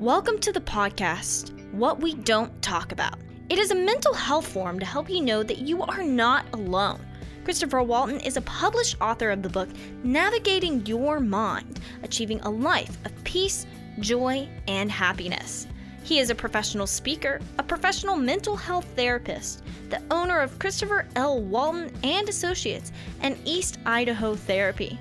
[0.00, 3.18] Welcome to the podcast, What We Don't Talk About.
[3.50, 7.04] It is a mental health forum to help you know that you are not alone.
[7.44, 9.68] Christopher Walton is a published author of the book
[10.02, 13.66] Navigating Your Mind Achieving a Life of Peace,
[13.98, 15.66] Joy, and Happiness.
[16.02, 21.42] He is a professional speaker, a professional mental health therapist, the owner of Christopher L.
[21.42, 22.90] Walton and Associates
[23.20, 24.98] and East Idaho Therapy.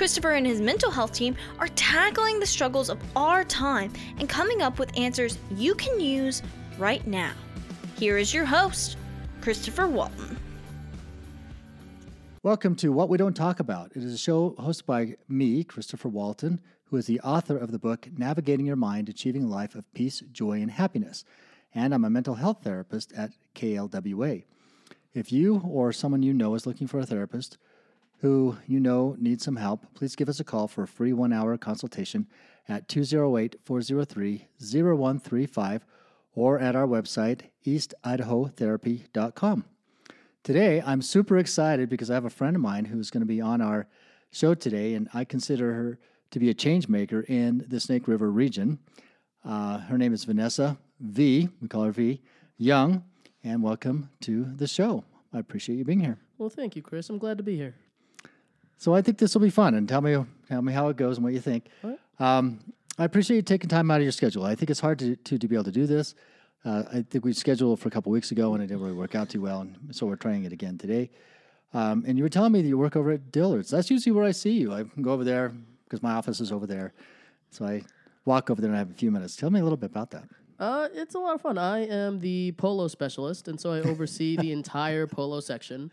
[0.00, 4.62] Christopher and his mental health team are tackling the struggles of our time and coming
[4.62, 6.42] up with answers you can use
[6.78, 7.32] right now.
[7.98, 8.96] Here is your host,
[9.42, 10.38] Christopher Walton.
[12.42, 13.92] Welcome to What We Don't Talk About.
[13.94, 17.78] It is a show hosted by me, Christopher Walton, who is the author of the
[17.78, 21.26] book Navigating Your Mind Achieving a Life of Peace, Joy, and Happiness.
[21.74, 24.44] And I'm a mental health therapist at KLWA.
[25.12, 27.58] If you or someone you know is looking for a therapist,
[28.20, 31.32] who you know needs some help, please give us a call for a free one
[31.32, 32.26] hour consultation
[32.68, 35.84] at 208 403 0135
[36.34, 39.64] or at our website, eastidahotherapy.com.
[40.42, 43.40] Today, I'm super excited because I have a friend of mine who's going to be
[43.40, 43.86] on our
[44.30, 45.98] show today, and I consider her
[46.30, 48.78] to be a change maker in the Snake River region.
[49.44, 52.22] Uh, her name is Vanessa V, we call her V,
[52.56, 53.04] Young,
[53.42, 55.04] and welcome to the show.
[55.32, 56.18] I appreciate you being here.
[56.38, 57.10] Well, thank you, Chris.
[57.10, 57.74] I'm glad to be here.
[58.80, 60.16] So I think this will be fun, and tell me
[60.48, 61.66] tell me how it goes and what you think.
[62.18, 62.60] Um,
[62.98, 64.42] I appreciate you taking time out of your schedule.
[64.42, 66.14] I think it's hard to to, to be able to do this.
[66.64, 69.14] Uh, I think we scheduled for a couple weeks ago, and it didn't really work
[69.14, 71.10] out too well, and so we're trying it again today.
[71.74, 73.68] Um, and you were telling me that you work over at Dillard's.
[73.68, 74.72] That's usually where I see you.
[74.72, 75.52] I can go over there
[75.84, 76.94] because my office is over there,
[77.50, 77.82] so I
[78.24, 79.36] walk over there and I have a few minutes.
[79.36, 80.24] Tell me a little bit about that.
[80.58, 81.58] Uh, it's a lot of fun.
[81.58, 85.90] I am the polo specialist, and so I oversee the entire polo section.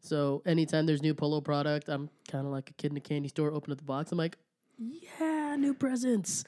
[0.00, 3.28] So anytime there's new polo product, I'm kind of like a kid in a candy
[3.28, 3.52] store.
[3.52, 4.36] Open up the box, I'm like,
[4.78, 6.44] yeah, new presents.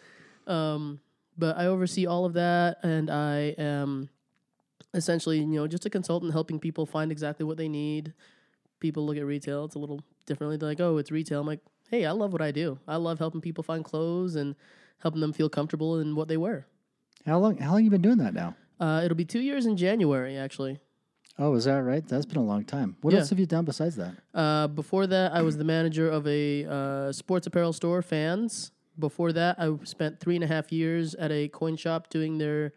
[0.46, 1.00] Um,
[1.36, 4.08] but I oversee all of that, and I am
[4.94, 8.12] essentially, you know, just a consultant helping people find exactly what they need.
[8.80, 10.56] People look at retail; it's a little differently.
[10.56, 11.60] They're like, "Oh, it's retail." I'm like,
[11.90, 12.78] "Hey, I love what I do.
[12.88, 14.56] I love helping people find clothes and
[14.98, 16.66] helping them feel comfortable in what they wear."
[17.26, 17.58] How long?
[17.58, 18.56] How long you been doing that now?
[18.80, 20.80] Uh, it'll be two years in January, actually.
[21.38, 22.06] Oh, is that right?
[22.06, 22.96] That's been a long time.
[23.00, 23.20] What Yeah.
[23.20, 24.14] else have you done besides that?
[24.34, 28.70] Uh, before that, I was the manager of a uh, sports apparel store, Fans.
[28.98, 32.74] Before that, I spent three and a half years at a coin shop doing their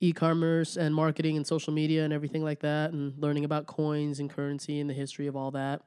[0.00, 4.30] e-commerce and marketing and social media and everything like that, and learning about coins and
[4.30, 5.82] currency and the history of all that.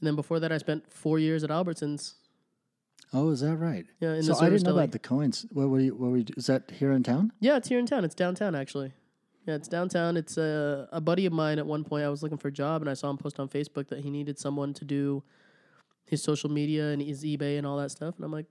[0.00, 2.14] And then before that, I spent four years at Albertsons.
[3.12, 3.86] Oh, is that right?
[4.00, 4.84] Yeah, in so the I didn't know deli.
[4.84, 5.44] about the coins.
[5.50, 5.94] What were you?
[5.96, 6.24] What were you?
[6.36, 7.32] Is that here in town?
[7.40, 8.04] Yeah, it's here in town.
[8.04, 8.92] It's downtown, actually.
[9.46, 10.16] Yeah, it's downtown.
[10.16, 11.58] It's a a buddy of mine.
[11.58, 13.48] At one point, I was looking for a job, and I saw him post on
[13.48, 15.22] Facebook that he needed someone to do
[16.04, 18.16] his social media and his eBay and all that stuff.
[18.16, 18.46] And I'm like,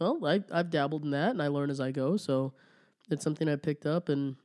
[0.00, 2.16] well, I I've dabbled in that, and I learn as I go.
[2.16, 2.52] So
[3.10, 4.36] it's something I picked up, and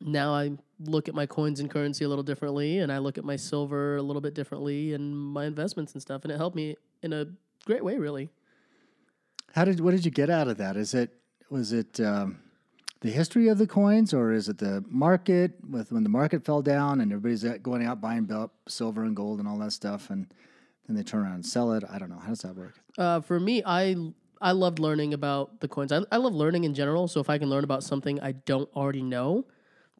[0.00, 3.24] now I look at my coins and currency a little differently, and I look at
[3.24, 6.76] my silver a little bit differently, and my investments and stuff, and it helped me
[7.02, 7.26] in a
[7.64, 8.28] great way, really.
[9.54, 9.80] How did?
[9.80, 10.76] What did you get out of that?
[10.76, 11.14] Is it?
[11.48, 11.98] Was it?
[11.98, 12.40] Um,
[13.00, 16.62] the history of the coins, or is it the market with when the market fell
[16.62, 20.32] down and everybody's going out buying bel- silver and gold and all that stuff, and
[20.86, 21.84] then they turn around and sell it?
[21.88, 22.18] I don't know.
[22.18, 22.74] How does that work?
[22.96, 23.96] Uh, for me, I
[24.40, 25.92] I loved learning about the coins.
[25.92, 27.08] I, I love learning in general.
[27.08, 29.46] So if I can learn about something I don't already know,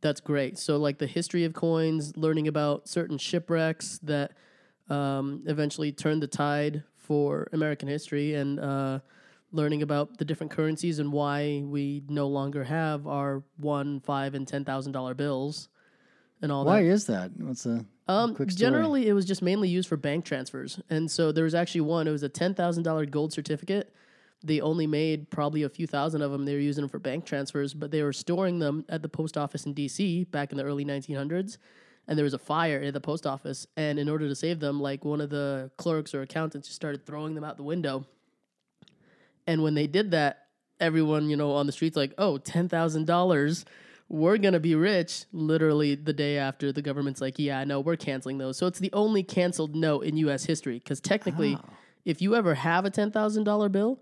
[0.00, 0.58] that's great.
[0.58, 4.32] So like the history of coins, learning about certain shipwrecks that
[4.88, 8.98] um, eventually turned the tide for American history, and uh,
[9.52, 14.46] learning about the different currencies and why we no longer have our one, five, and
[14.46, 15.68] ten thousand dollar bills,
[16.42, 16.70] and all that.
[16.70, 17.30] Why is that?
[17.38, 18.58] What's the Um, quick story?
[18.70, 22.06] generally, it was just mainly used for bank transfers, and so there was actually one.
[22.08, 23.92] It was a ten thousand dollar gold certificate.
[24.44, 26.44] They only made probably a few thousand of them.
[26.44, 29.36] They were using them for bank transfers, but they were storing them at the post
[29.36, 30.24] office in D.C.
[30.24, 31.58] back in the early 1900s.
[32.06, 34.80] And there was a fire at the post office, and in order to save them,
[34.80, 38.06] like one of the clerks or accountants just started throwing them out the window.
[39.48, 40.46] And when they did that,
[40.78, 43.64] everyone, you know, on the streets like, "Oh, $10,000
[44.10, 47.96] we're going to be rich." Literally the day after the government's like, "Yeah, no, we're
[47.96, 51.58] canceling those." So it's the only canceled note in US history cuz technically
[52.04, 54.00] if you ever have a $10,000 bill,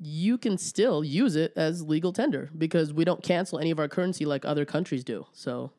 [0.00, 3.88] you can still use it as legal tender because we don't cancel any of our
[3.88, 5.26] currency like other countries do.
[5.32, 5.72] So,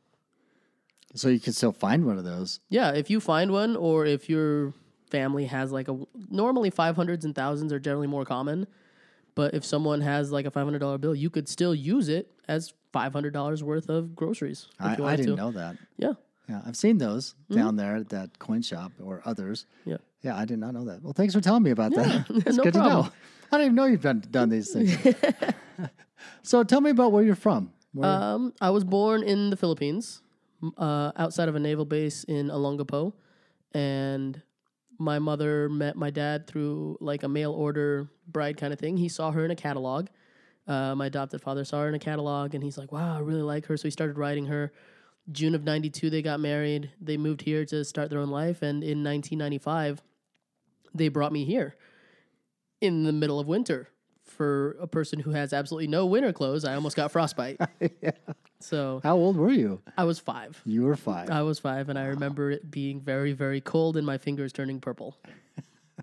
[1.15, 2.59] So you can still find one of those.
[2.69, 4.73] yeah, if you find one or if your
[5.09, 5.99] family has like a
[6.29, 8.65] normally 500s and thousands are generally more common,
[9.35, 13.61] but if someone has like a $500 bill, you could still use it as $500
[13.63, 14.67] worth of groceries.
[14.79, 15.41] I, I didn't to.
[15.41, 15.77] know that.
[15.97, 16.13] Yeah.
[16.49, 19.65] Yeah, I've seen those down there at that coin shop or others.
[19.85, 19.97] Yeah.
[20.21, 21.01] Yeah, I did not know that.
[21.01, 22.25] Well, thanks for telling me about that.
[22.45, 23.05] It's no good to problem.
[23.05, 23.11] know.
[23.51, 24.97] I didn't even know you've done, done these things.
[26.43, 27.71] So tell me about where you're from.
[27.93, 30.21] Where, Um, I was born in the Philippines,
[30.77, 33.13] uh, outside of a naval base in Olongapo,
[33.73, 34.41] and
[35.01, 38.97] my mother met my dad through like a mail order bride kind of thing.
[38.97, 40.07] He saw her in a catalog.
[40.67, 43.41] Uh, my adopted father saw her in a catalog, and he's like, "Wow, I really
[43.41, 44.71] like her." So he started writing her.
[45.31, 46.91] June of '92, they got married.
[47.01, 50.01] They moved here to start their own life, and in 1995,
[50.93, 51.75] they brought me here
[52.79, 53.89] in the middle of winter.
[54.41, 57.61] For a person who has absolutely no winter clothes, I almost got frostbite.
[58.59, 59.81] So how old were you?
[59.95, 60.59] I was five.
[60.65, 61.29] You were five.
[61.29, 64.79] I was five, and I remember it being very, very cold and my fingers turning
[64.79, 65.15] purple.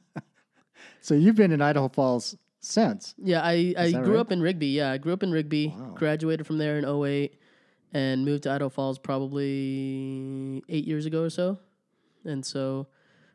[1.01, 3.15] so you've been in Idaho Falls since.
[3.19, 4.21] Yeah, I, I grew right?
[4.21, 4.69] up in Rigby.
[4.69, 7.35] Yeah, I grew up in Rigby, graduated from there in 08,
[7.93, 11.59] and moved to Idaho Falls probably eight years ago or so.
[12.25, 12.87] And so,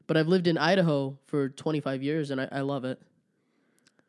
[0.07, 3.01] but I've lived in Idaho for 25 years, and I, I love it.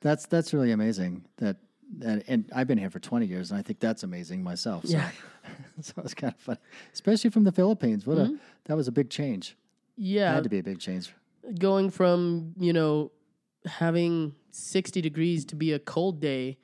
[0.05, 1.25] That's that's really amazing.
[1.39, 1.57] That
[2.03, 4.85] and, and I've been here for 20 years, and I think that's amazing myself.
[4.85, 5.11] So, Yeah.
[5.81, 6.59] so it's kind of fun,
[6.93, 8.07] especially from the Philippines.
[8.07, 8.35] What Mm-hmm.
[8.35, 9.57] a that was a big change.
[9.97, 11.13] Yeah, it Had to be a big change.
[11.59, 13.11] going from you know
[13.67, 16.59] having 60 degrees to be a cold day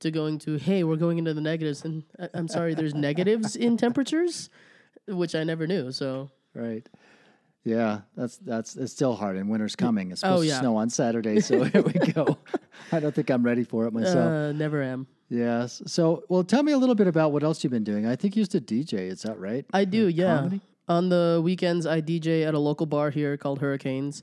[0.00, 3.56] to going to hey we're going into the negatives and I- i'm sorry there's negatives
[3.56, 4.48] in temperatures
[5.08, 6.88] which i never knew so Right.
[7.66, 10.12] Yeah, that's that's it's still hard, and winter's coming.
[10.12, 12.38] It's supposed Oh, to snow on Saturday, so here we go.
[12.92, 14.16] I don't think I'm ready for it myself.
[14.30, 15.82] uh, never am yes.
[15.86, 18.06] So, well, tell me a little bit about what else you've been doing.
[18.06, 19.10] I think you used to DJ.
[19.10, 19.66] Is that right?
[19.74, 20.60] i do yeah comedy?
[20.88, 24.22] on the weekends i dj at a local bar here called hurricanes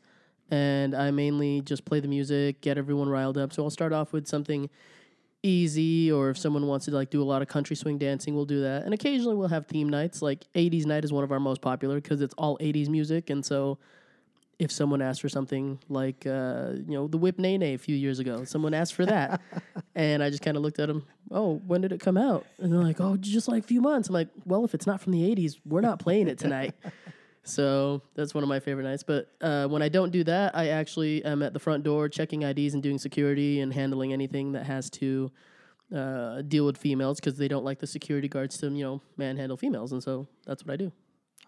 [0.50, 4.14] and i mainly just play the music get everyone riled up so i'll start off
[4.14, 4.70] with something
[5.44, 8.46] easy or if someone wants to like do a lot of country swing dancing we'll
[8.46, 8.84] do that.
[8.84, 10.22] And occasionally we'll have theme nights.
[10.22, 13.30] Like 80s night is one of our most popular because it's all 80s music.
[13.30, 13.78] And so
[14.58, 17.96] if someone asked for something like uh, you know the whip Nae Nae a few
[17.96, 19.42] years ago someone asked for that.
[19.96, 22.48] And i just kind of looked at them oh when did it come out?
[22.58, 24.08] And they're like oh just like a few months.
[24.08, 26.74] I'm like well if it's not from the 80s we're not playing it tonight
[27.44, 29.04] so that's one of my favorite nights.
[29.04, 32.44] But uh, when I don't do that, I actually am at the front door checking
[32.44, 35.32] IDs and doing security and handling anything that has to
[35.94, 39.58] uh, deal with females because they don't like the security guards to you know manhandle
[39.58, 40.92] females, and so that's what I do.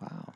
[0.02, 0.34] Wow.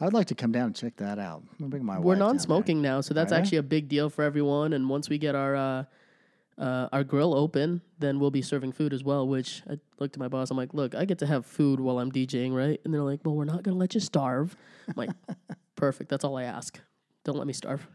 [0.00, 1.42] I'd like to come down and check that out.
[1.58, 3.38] I'm bring my We're non-smoking now, so that's ya?
[3.38, 4.72] actually a big deal for everyone.
[4.72, 5.84] And once we get our uh,
[6.58, 9.26] uh, our grill open, then we'll be serving food as well.
[9.26, 10.50] Which I looked at my boss.
[10.50, 12.80] I'm like, look, I get to have food while I'm DJing, right?
[12.84, 14.56] And they're like, well, we're not gonna let you starve.
[14.88, 15.10] I'm like,
[15.76, 16.10] perfect.
[16.10, 16.78] That's all I ask.
[17.24, 17.86] Don't let me starve.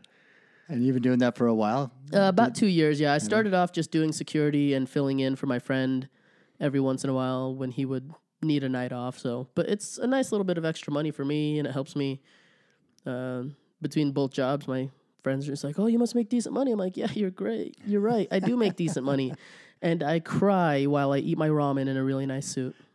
[0.70, 1.92] And you've been doing that for a while.
[2.14, 3.14] Uh, about two years, yeah.
[3.14, 6.08] I started off just doing security and filling in for my friend
[6.60, 9.20] every once in a while when he would need a night off.
[9.20, 11.96] So, but it's a nice little bit of extra money for me, and it helps
[11.96, 12.22] me
[13.06, 13.44] uh,
[13.82, 14.68] between both jobs.
[14.68, 14.90] My
[15.24, 17.78] friends are just like, "Oh, you must make decent money." I'm like, "Yeah, you're great.
[17.86, 18.28] You're right.
[18.32, 19.34] I do make decent money,"
[19.82, 22.76] and I cry while I eat my ramen in a really nice suit.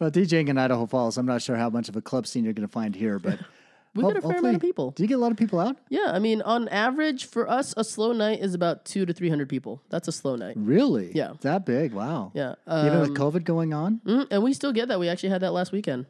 [0.00, 2.52] Well, DJing in Idaho Falls, I'm not sure how much of a club scene you're
[2.52, 3.40] going to find here, but
[3.96, 4.92] We ho- get a fair amount of people.
[4.92, 5.76] Do you get a lot of people out?
[5.88, 9.28] Yeah, I mean, on average for us, a slow night is about two to three
[9.28, 9.82] hundred people.
[9.88, 10.54] That's a slow night.
[10.56, 11.10] Really?
[11.16, 11.32] Yeah.
[11.40, 11.94] That big?
[11.94, 12.30] Wow.
[12.34, 14.00] Yeah, Even with um, COVID going on?
[14.06, 15.00] Mm, and we still get that.
[15.00, 16.06] We actually had that last weekend.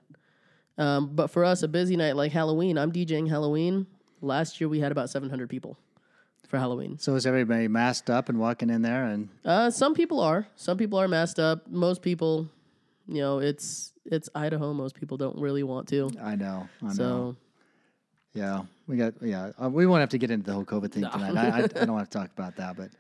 [0.78, 3.86] Um, but for us, a busy night like Halloween, I'm DJing Halloween.
[4.20, 5.76] Last year we had about 700 people
[6.48, 6.98] for Halloween.
[6.98, 9.04] So is everybody masked up and walking in there?
[9.06, 10.46] And Uh, some people are.
[10.56, 11.68] Some people are masked up.
[11.68, 12.48] Most people,
[13.06, 14.72] you know, it's it's Idaho.
[14.72, 16.10] Most people don't really want to.
[16.22, 16.68] I know.
[16.82, 16.92] I know.
[16.92, 17.36] So
[18.34, 19.14] Yeah, we got.
[19.20, 21.36] Yeah, uh, we won't have to get into the whole COVID thing tonight.
[21.36, 22.90] I, I, I don't want to talk about that, but,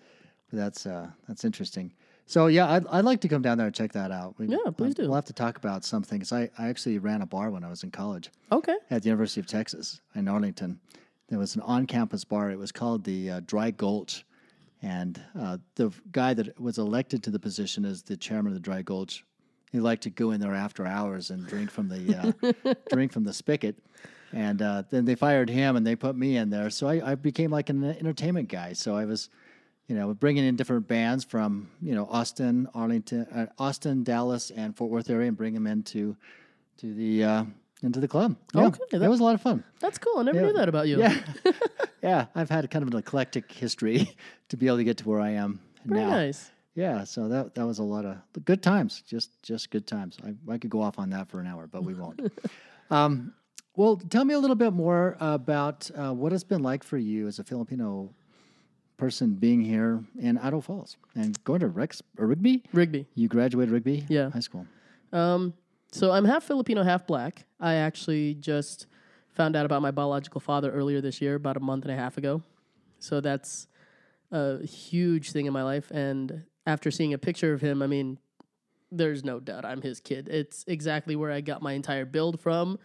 [0.50, 1.92] but that's uh, that's interesting.
[2.28, 4.34] So yeah, I'd, I'd like to come down there and check that out.
[4.38, 5.04] We, Yeah, please do.
[5.04, 6.30] We'll have to talk about some things.
[6.30, 9.40] I, I actually ran a bar when I was in college okay, at the University
[9.40, 10.78] of Texas in Arlington.
[11.30, 12.50] There was an on-campus bar.
[12.50, 14.26] It was called the uh, Dry Gulch,
[14.82, 18.60] and uh, the guy that was elected to the position as the chairman of the
[18.60, 19.24] Dry Gulch,
[19.72, 22.14] he liked to go in there after hours and drink from the
[22.54, 23.76] uh, drink from the spigot.
[24.34, 26.68] And uh, then they fired him, and they put me in there.
[26.68, 28.74] So I, I became like an entertainment guy.
[28.74, 29.30] So I was,
[29.88, 34.76] you know, bringing in different bands from you know Austin, Arlington, uh, Austin, Dallas, and
[34.76, 36.16] Fort Worth area, and bring them into
[36.78, 37.44] to the uh,
[37.82, 38.36] into the club.
[38.54, 39.64] Yeah, Okay, that, that- was a lot of fun.
[39.80, 40.18] that's cool.
[40.18, 40.46] I never Yeah.
[40.46, 40.98] knew that about you.
[41.00, 41.16] Yeah,
[42.02, 42.26] yeah.
[42.34, 44.14] I've had kind of an eclectic history
[44.50, 46.10] to be able to get to where I am Very now.
[46.10, 46.50] nice.
[46.74, 49.02] Yeah, so that that was a lot of good times.
[49.06, 50.16] Just just good times.
[50.24, 52.20] I, I could go off on that for an hour, but we won't.
[52.90, 53.32] um,
[53.74, 57.26] well, tell me a little bit more about uh, what it's been like for you
[57.26, 58.12] as a Filipino
[58.98, 62.62] person being here in Idaho Falls and going to Rex or Rigby.
[62.72, 63.06] Rigby.
[63.14, 64.30] You graduated Rigby Yeah.
[64.30, 64.66] High School.
[65.12, 65.54] Um,
[65.90, 67.46] so I'm half Filipino, half black.
[67.58, 68.86] I actually just
[69.30, 72.18] found out about my biological father earlier this year, about a month and a half
[72.18, 72.42] ago.
[72.98, 73.68] So that's
[74.32, 75.90] a huge thing in my life.
[75.92, 78.18] And after seeing a picture of him, I mean,
[78.90, 80.28] there's no doubt I'm his kid.
[80.28, 82.78] It's exactly where I got my entire build from,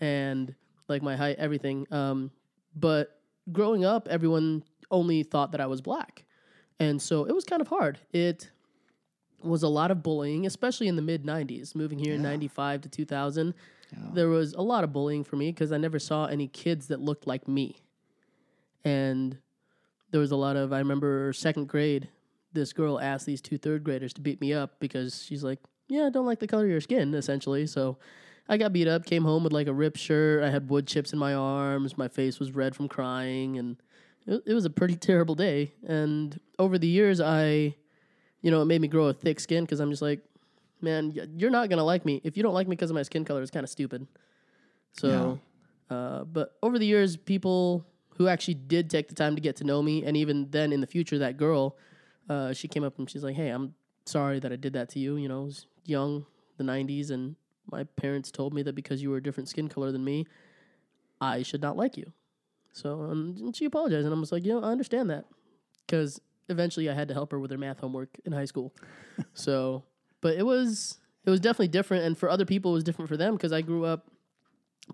[0.00, 0.54] and
[0.88, 1.86] like my height, everything.
[1.90, 2.30] Um,
[2.74, 3.20] but
[3.52, 6.24] growing up, everyone only thought that I was black,
[6.78, 7.98] and so it was kind of hard.
[8.12, 8.50] It
[9.42, 11.74] was a lot of bullying, especially in the mid '90s.
[11.74, 13.54] Moving here in '95 to 2000,
[14.12, 17.00] there was a lot of bullying for me because I never saw any kids that
[17.00, 17.76] looked like me,
[18.84, 19.38] and
[20.10, 20.72] there was a lot of.
[20.72, 22.08] I remember second grade,
[22.52, 26.06] this girl asked these two third graders to beat me up because she's like, "Yeah,
[26.06, 27.66] I don't like the color of your skin," essentially.
[27.66, 27.98] So.
[28.48, 30.42] I got beat up, came home with like a ripped shirt.
[30.42, 31.96] I had wood chips in my arms.
[31.96, 33.58] My face was red from crying.
[33.58, 33.76] And
[34.26, 35.72] it, it was a pretty terrible day.
[35.86, 37.74] And over the years, I,
[38.42, 40.20] you know, it made me grow a thick skin because I'm just like,
[40.82, 42.20] man, you're not going to like me.
[42.22, 44.06] If you don't like me because of my skin color, it's kind of stupid.
[44.92, 45.08] So,
[45.90, 47.86] uh, but over the years, people
[48.16, 50.80] who actually did take the time to get to know me, and even then in
[50.80, 51.76] the future, that girl,
[52.28, 53.74] uh, she came up and she's like, hey, I'm
[54.06, 55.16] sorry that I did that to you.
[55.16, 56.26] You know, I was young,
[56.58, 57.34] the 90s, and
[57.70, 60.26] my parents told me that because you were a different skin color than me,
[61.20, 62.12] I should not like you.
[62.72, 65.24] So um, and she apologized, and I was like, you know, I understand that
[65.86, 68.74] because eventually I had to help her with her math homework in high school.
[69.34, 69.84] so,
[70.20, 73.16] but it was it was definitely different, and for other people, it was different for
[73.16, 74.10] them because I grew up.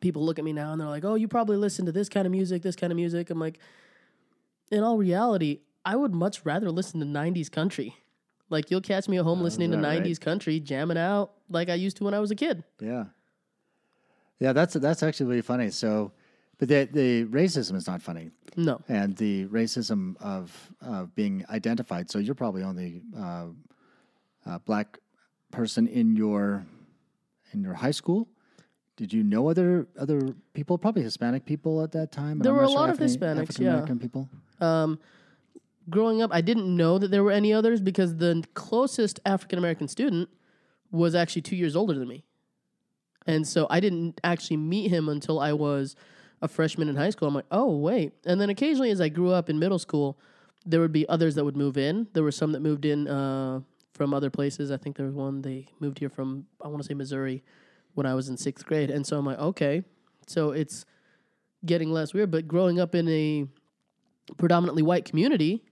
[0.00, 2.26] People look at me now and they're like, "Oh, you probably listen to this kind
[2.26, 3.58] of music, this kind of music." I'm like,
[4.70, 7.96] in all reality, I would much rather listen to '90s country.
[8.50, 10.02] Like you'll catch me at home listening to that right?
[10.02, 12.64] '90s country, jamming out like I used to when I was a kid.
[12.80, 13.04] Yeah.
[14.40, 15.71] Yeah, that's that's actually really funny.
[15.71, 16.12] So,
[16.59, 22.11] but the the racism is not funny, No, and the racism of of being identified.
[22.11, 23.47] So you're probably only uh,
[24.47, 24.99] a black
[25.52, 26.64] person in your
[27.52, 28.28] in your high school.
[28.97, 30.78] Did you know other other people?
[30.78, 32.38] Probably Hispanic people at that time.
[32.38, 33.71] There were a lot of Hispanics, African yeah.
[33.73, 34.28] American people.
[34.61, 34.99] Um,
[35.88, 39.88] growing up, I didn't know that there were any others because the closest African American
[39.88, 40.28] student
[40.90, 42.25] was actually two years older than me.
[43.26, 45.94] And so I didn't actually meet him until I was
[46.42, 47.28] a freshman in high school.
[47.28, 48.12] I'm like, oh, wait.
[48.25, 50.18] And then occasionally, as I grew up in middle school,
[50.64, 52.08] there would be others that would move in.
[52.12, 53.60] There were some that moved in uh,
[53.92, 54.70] from other places.
[54.70, 57.42] I think there was one, they moved here from, I want to say Missouri
[57.94, 58.90] when I was in sixth grade.
[58.90, 59.84] And so I'm like, okay.
[60.26, 60.87] So it's
[61.64, 62.30] getting less weird.
[62.30, 63.46] But growing up in a
[64.38, 65.62] predominantly white community,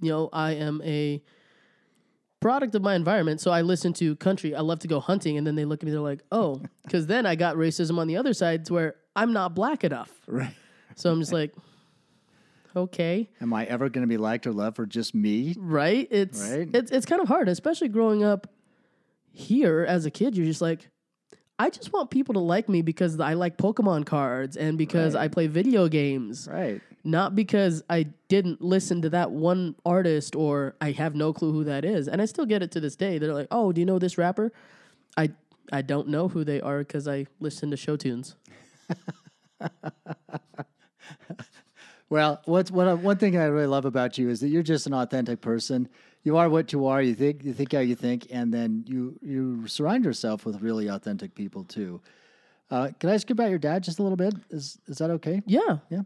[0.00, 1.22] you know, I am a
[2.40, 3.40] product of my environment.
[3.40, 4.54] So I listen to country.
[4.54, 5.36] I love to go hunting.
[5.38, 8.06] And then they look at me, they're like, oh, because then I got racism on
[8.06, 10.10] the other side to where I'm not black enough.
[10.26, 10.54] Right.
[10.94, 11.54] So I'm just like,
[12.74, 15.54] okay, Am I ever going to be liked or loved for just me?
[15.58, 16.06] right?
[16.10, 16.68] It's Right.
[16.72, 18.46] it's it's kind of hard, especially growing up
[19.32, 20.36] here as a kid.
[20.36, 20.88] You're just like,
[21.58, 25.24] I just want people to like me because I like Pokemon cards and because Right.
[25.24, 26.48] I play video games.
[26.50, 26.80] Right.
[27.06, 31.64] Not because I didn't listen to that one artist or I have no clue who
[31.64, 32.08] that is.
[32.08, 33.18] And I still get it to this day.
[33.18, 34.52] They're like, "Oh, do you know this rapper?"
[35.16, 35.30] I
[35.72, 38.36] I don't know who they are because I listen to show tunes.
[42.08, 44.94] Well, what's what one thing I really love about you is that you're just an
[44.94, 45.88] authentic person.
[46.22, 47.02] You are what you are.
[47.02, 50.86] You think you think how you think, and then you you surround yourself with really
[50.86, 52.00] authentic people too.
[52.70, 54.34] Uh, can I ask you about your dad just a little bit?
[54.50, 55.42] Is is that okay?
[55.46, 55.78] Yeah.
[55.90, 56.02] Yeah.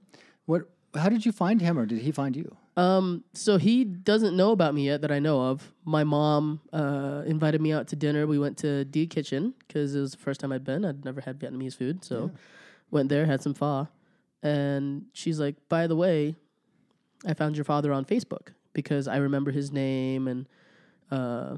[0.47, 0.71] What?
[0.94, 2.56] How did you find him, or did he find you?
[2.76, 3.25] Um.
[3.35, 5.73] So he doesn't know about me yet that I know of.
[5.85, 8.26] My mom uh, invited me out to dinner.
[8.26, 10.85] We went to D Kitchen because it was the first time I'd been.
[10.85, 12.30] I'd never had Vietnamese food, so
[12.90, 13.88] went there, had some pho,
[14.42, 16.35] and she's like, "By the way,
[17.26, 20.49] I found your father on Facebook because I remember his name and
[21.11, 21.56] uh,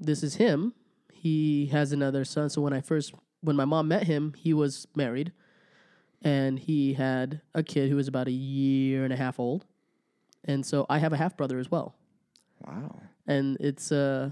[0.00, 0.72] this is him.
[1.12, 2.48] He has another son.
[2.50, 5.32] So when I first, when my mom met him, he was married,
[6.22, 9.64] and he had a kid who was about a year and a half old,
[10.44, 11.94] and so I have a half brother as well.
[12.66, 13.00] Wow.
[13.26, 14.30] And it's uh,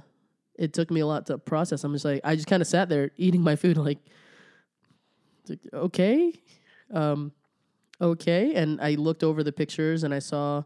[0.59, 1.85] it took me a lot to process.
[1.85, 3.99] I'm just like, I just kind of sat there eating my food, like,
[5.73, 6.33] okay,
[6.93, 7.33] um,
[8.01, 8.55] okay.
[8.55, 10.65] And I looked over the pictures and I saw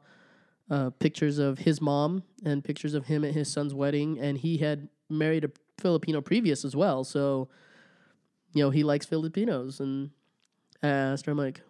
[0.71, 4.59] uh, pictures of his mom and pictures of him at his son's wedding, and he
[4.59, 7.03] had married a Filipino previous as well.
[7.05, 7.49] So,
[8.53, 9.81] you know, he likes Filipinos.
[9.81, 10.11] And
[10.89, 11.61] asked her, I'm like,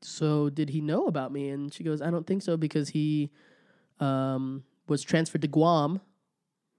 [0.00, 1.48] so did he know about me?
[1.48, 3.30] And she goes, I don't think so because he
[4.00, 6.00] um, was transferred to Guam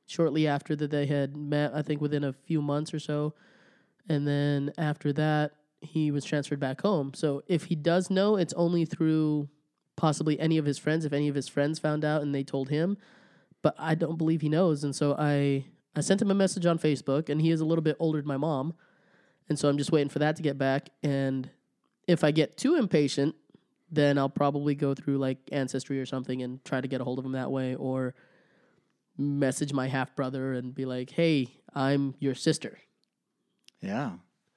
[0.07, 3.33] shortly after that they had met, I think within a few months or so.
[4.07, 7.13] And then after that, he was transferred back home.
[7.13, 9.49] So if he does know, it's only through
[9.95, 12.69] possibly any of his friends, if any of his friends found out and they told
[12.69, 12.97] him.
[13.61, 14.83] But I don't believe he knows.
[14.83, 15.65] And so I,
[15.95, 18.27] I sent him a message on Facebook, and he is a little bit older than
[18.27, 18.73] my mom.
[19.49, 20.89] And so I'm just waiting for that to get back.
[21.03, 21.49] And
[22.07, 23.35] if I get too impatient,
[23.91, 27.19] then I'll probably go through like ancestry or something and try to get a hold
[27.19, 28.13] of him that way, or
[29.17, 32.77] message my half brother and be like, "Hey, I'm your sister."
[33.81, 34.11] Yeah.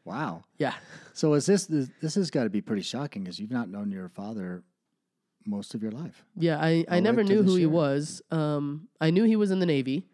[0.05, 0.43] Wow.
[0.59, 0.75] Yeah.
[1.15, 3.91] So is this this, this has got to be pretty shocking because you've not known
[3.91, 4.63] your father
[5.47, 6.25] most of your life.
[6.37, 8.23] Yeah, I, I never knew who he was.
[8.31, 10.07] Um, I knew he was in the Navy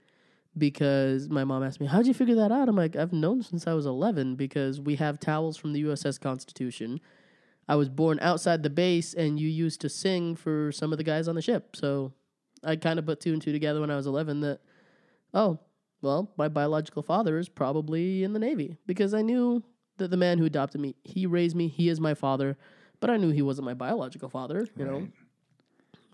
[0.59, 2.69] because my mom asked me, How'd you figure that out?
[2.69, 6.21] I'm like, I've known since I was 11 because we have towels from the USS
[6.21, 7.01] Constitution.
[7.69, 11.05] I was born outside the base, and you used to sing for some of the
[11.05, 11.77] guys on the ship.
[11.77, 12.13] So
[12.65, 14.61] I kind of put two and two together when I was 11 that,
[15.35, 15.59] oh,
[16.01, 19.63] well, my biological father is probably in the Navy because I knew
[19.99, 22.57] that the man who adopted me, he raised me, he is my father,
[23.01, 25.09] but I knew he wasn't my biological father, you know?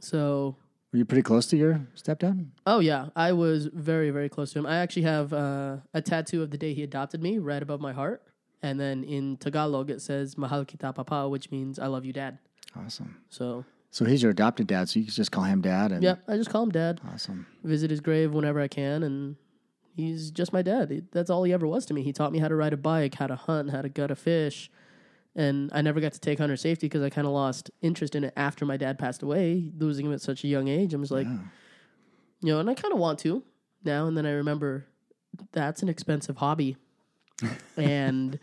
[0.00, 0.56] So
[0.94, 2.46] Were you pretty close to your stepdad?
[2.68, 4.64] Oh yeah, I was very very close to him.
[4.64, 7.92] I actually have uh, a tattoo of the day he adopted me right above my
[7.92, 8.22] heart,
[8.62, 12.38] and then in Tagalog it says "Mahal kita papa," which means "I love you, dad."
[12.76, 13.16] Awesome.
[13.28, 15.90] So So he's your adopted dad, so you can just call him dad.
[15.90, 17.00] And yeah, I just call him dad.
[17.12, 17.48] Awesome.
[17.64, 19.34] Visit his grave whenever I can, and
[19.96, 21.08] he's just my dad.
[21.10, 22.04] That's all he ever was to me.
[22.04, 24.14] He taught me how to ride a bike, how to hunt, how to gut a
[24.14, 24.70] fish.
[25.36, 28.22] And I never got to take hunter safety because I kind of lost interest in
[28.24, 30.94] it after my dad passed away, losing him at such a young age.
[30.94, 31.38] I'm just like, Yeah.
[32.40, 33.42] you know, and I kind of want to
[33.84, 34.06] now.
[34.06, 34.86] And then I remember
[35.52, 36.76] that's an expensive hobby.
[37.76, 38.38] and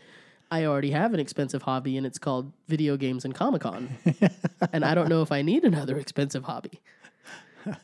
[0.50, 3.88] I already have an expensive hobby, and it's called video games and Comic Con.
[4.74, 6.80] and I don't know if I need another expensive hobby.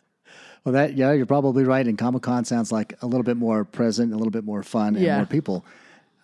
[0.64, 1.86] Well, that yeah, you're probably right.
[1.86, 4.96] And Comic Con sounds like a little bit more present, a little bit more fun,
[4.96, 5.16] and Yeah.
[5.16, 5.64] more people.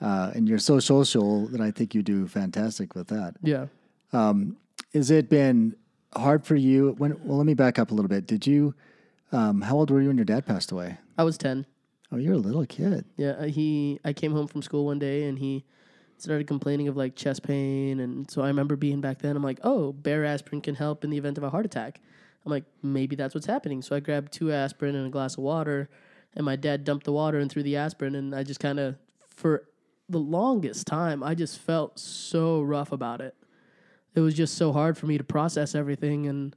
[0.00, 3.34] Uh, and you're so social that I think you do fantastic with that.
[3.42, 3.66] Yeah.
[4.94, 5.74] Has it been
[6.14, 6.94] hard for you?
[6.98, 8.26] When well, let me back up a little bit.
[8.26, 8.74] Did you?
[9.32, 10.98] Um, how old were you when your dad passed away?
[11.18, 11.66] I was 10.
[12.12, 13.04] Oh, you're a little kid.
[13.16, 13.98] Yeah, uh, he.
[14.04, 15.64] I came home from school one day and he
[16.16, 19.36] started complaining of like chest pain, and so I remember being back then.
[19.36, 22.00] I'm like, oh, Bayer aspirin can help in the event of a heart attack.
[22.46, 23.82] I'm like, maybe that's what's happening.
[23.82, 25.88] So I grabbed two aspirin and a glass of water,
[26.36, 28.96] and my dad dumped the water and threw the aspirin, and I just kind of,
[29.34, 29.64] for
[30.14, 33.34] the longest time, I just felt so rough about it.
[34.14, 36.56] It was just so hard for me to process everything, and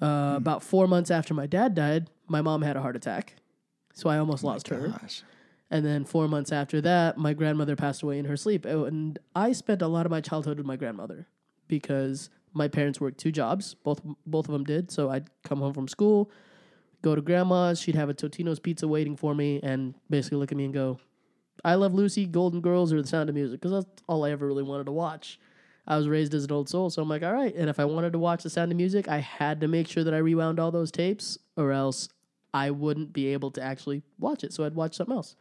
[0.00, 3.34] uh, about four months after my dad died, my mom had a heart attack,
[3.92, 4.94] so I almost lost her.
[5.70, 8.64] And then four months after that, my grandmother passed away in her sleep.
[8.66, 11.26] Oh, And I spent a lot of my childhood with my grandmother
[11.66, 13.74] because my parents worked two jobs.
[13.74, 14.90] Both both of them did.
[14.90, 16.30] So I'd come home from school,
[17.02, 17.80] go to grandma's.
[17.80, 20.98] She'd have a Totino's pizza waiting for me, and basically look at me and go,
[21.64, 24.46] "I love Lucy, Golden Girls, or The Sound of Music," because that's all I ever
[24.46, 25.38] really wanted to watch.
[25.86, 27.54] I was raised as an old soul, so I'm like, all right.
[27.54, 30.04] And if I wanted to watch The Sound of Music, I had to make sure
[30.04, 32.08] that I rewound all those tapes, or else
[32.52, 34.52] I wouldn't be able to actually watch it.
[34.52, 35.34] So I'd watch something else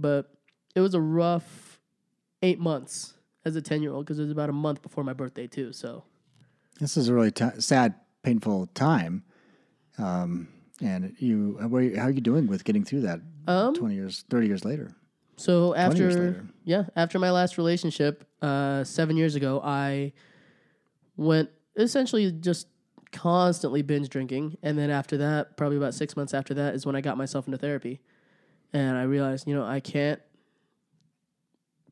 [0.00, 0.32] but
[0.76, 1.80] it was a rough
[2.42, 5.12] eight months as a 10 year old because it was about a month before my
[5.12, 6.04] birthday too so
[6.78, 9.24] This is a really t- sad, painful time.
[9.98, 10.46] Um,
[10.80, 13.20] and you, how are you, how are you doing with getting through that?
[13.48, 14.94] um Twenty years, thirty years later.
[15.38, 20.12] So after yeah after my last relationship uh seven years ago i
[21.16, 22.66] went essentially just
[23.12, 24.58] constantly binge drinking.
[24.62, 27.46] And then after that probably about six months after that is when i got myself
[27.46, 28.00] into therapy.
[28.72, 30.20] And i realized you know i can't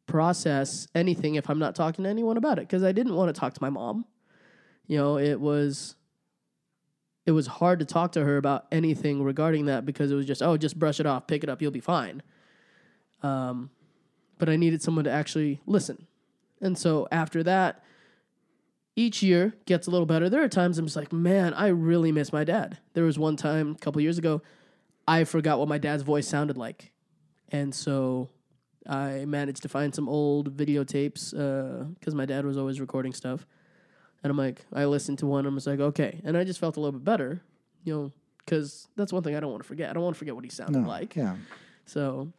[0.07, 3.39] process anything if i'm not talking to anyone about it because i didn't want to
[3.39, 4.05] talk to my mom.
[4.87, 5.97] You know it was
[7.25, 10.43] it was hard to talk to her about anything regarding that because it was just
[10.43, 12.23] oh just brush it off pick it up you'll be fine
[13.23, 13.71] um,
[14.39, 16.07] but i needed someone to actually listen
[16.61, 17.83] and so after that
[18.95, 22.13] each year gets a little better there are times i'm just like man i really
[22.13, 24.41] miss my dad there was one time a couple years ago
[25.07, 26.93] i forgot what my dad's voice sounded like
[27.51, 28.29] and so
[28.89, 31.31] i managed to find some old videotapes
[31.99, 33.47] because my dad was always recording stuff
[34.25, 35.47] and I'm like, I listened to one.
[35.47, 37.43] I'm just like, okay, and I just felt a little bit better,
[37.85, 39.89] you know, because that's one thing I don't want to forget.
[39.91, 41.15] I don't want to forget what he sounded No, like.
[41.15, 41.37] yeah.
[41.85, 42.33] So,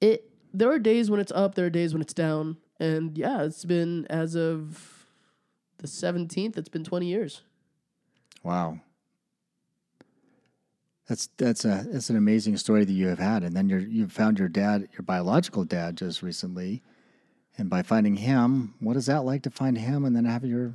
[0.00, 3.42] it there are days when it's up, there are days when it's down, and yeah,
[3.42, 5.06] it's been as of
[5.78, 6.56] the 17th.
[6.56, 7.42] It's been 20 years.
[8.42, 8.80] Wow.
[11.08, 14.08] That's that's a that's an amazing story that you have had, and then you're you
[14.08, 16.82] found your dad, your biological dad, just recently,
[17.58, 20.74] and by finding him, what is that like to find him, and then have your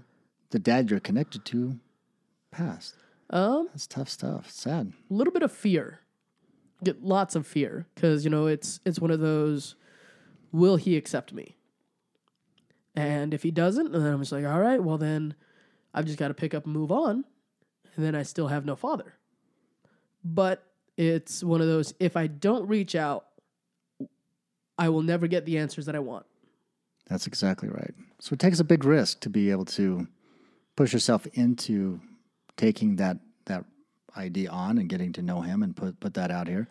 [0.52, 1.80] the dad you're connected to
[2.52, 2.96] passed?
[3.30, 4.52] Um, That's tough stuff.
[4.52, 4.94] Sad.
[5.10, 6.02] a little bit of fear,
[6.84, 9.76] get lots of fear because you know it's it's one of those.
[10.52, 11.58] Will he accept me?
[12.96, 15.36] And if he doesn't, then I'm just like, all right, well then,
[15.94, 17.26] I've just got to pick up and move on,
[17.96, 19.14] and then I still have no father.
[20.24, 20.64] But
[20.98, 21.94] it's one of those.
[22.00, 23.28] If I don't reach out,
[24.80, 26.26] I will never get the answers that I want.
[27.08, 27.94] That's exactly right.
[28.20, 30.08] So it takes a big risk to be able to
[30.76, 32.00] push yourself into
[32.58, 33.64] taking that that
[34.16, 36.68] ID on and getting to know him and put put that out here.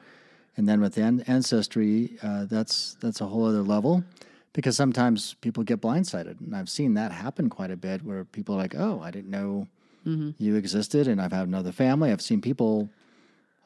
[0.57, 4.05] And then with an- ancestry, uh, that's that's a whole other level
[4.53, 8.55] because sometimes people get blindsided, and I've seen that happen quite a bit where people
[8.55, 9.69] are like, "Oh, I didn't know
[10.39, 12.11] you existed," and I've had another family.
[12.13, 12.89] I've seen people.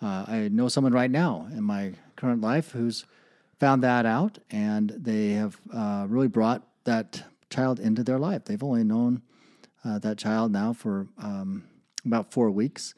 [0.03, 3.05] Uh, I know someone right now in my current life who's
[3.59, 8.47] found that out, and they have uh, really brought that child into their life.
[8.47, 9.21] They've only known
[9.85, 11.65] uh, that child now for um,
[12.07, 12.95] about four weeks,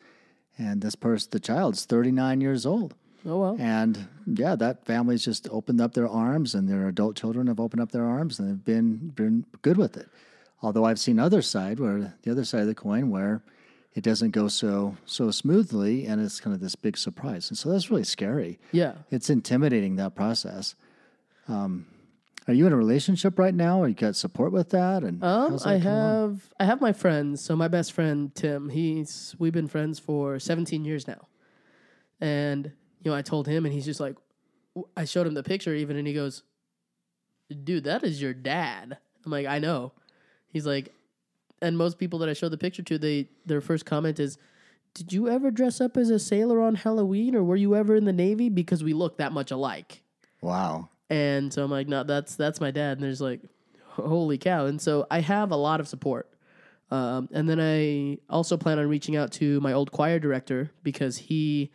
[0.58, 2.94] and this person, the child's 39 years old.
[3.24, 3.56] Oh well.
[3.58, 7.80] And yeah, that family's just opened up their arms, and their adult children have opened
[7.80, 10.08] up their arms, and they've been been good with it.
[10.60, 13.42] Although I've seen other side where the other side of the coin where
[13.94, 17.70] it doesn't go so so smoothly, and it's kind of this big surprise, and so
[17.70, 18.58] that's really scary.
[18.72, 18.94] Yeah.
[19.10, 20.74] It's intimidating that process.
[21.48, 21.86] Um,
[22.48, 25.02] are you in a relationship right now, or you got support with that?
[25.04, 25.82] And Um, that I along?
[25.82, 27.40] have I have my friends.
[27.40, 31.28] So my best friend Tim, he's we've been friends for 17 years now,
[32.20, 34.16] and you know I told him, and he's just like,
[34.96, 36.42] I showed him the picture even, and he goes,
[37.64, 39.92] "Dude, that is your dad." I'm like, I know.
[40.48, 40.92] He's like,
[41.60, 44.36] and most people that I show the picture to, they their first comment is,
[44.94, 48.04] "Did you ever dress up as a sailor on Halloween, or were you ever in
[48.04, 50.02] the Navy?" Because we look that much alike.
[50.40, 50.88] wow.
[51.12, 52.92] And so I'm like, no, that's that's my dad.
[52.92, 53.42] And there's like,
[53.84, 54.64] holy cow.
[54.64, 56.32] And so I have a lot of support.
[56.90, 61.18] Um, and then I also plan on reaching out to my old choir director because
[61.18, 61.70] he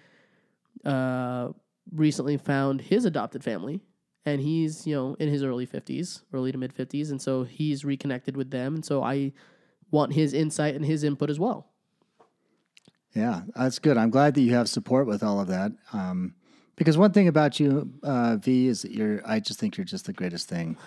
[0.85, 1.49] uh,
[1.91, 3.81] recently found his adopted family.
[4.25, 7.11] And he's, you know, in his early 50s, early to mid 50s.
[7.11, 8.73] And so he's reconnected with them.
[8.73, 9.33] And so I
[9.91, 11.69] want his insight and his input as well.
[13.13, 13.97] Yeah, that's good.
[13.97, 15.73] I'm glad that you have support with all of that.
[15.93, 16.33] Um,
[16.77, 19.21] because one thing about you, uh, V, is that you're.
[19.25, 20.77] I just think you're just the greatest thing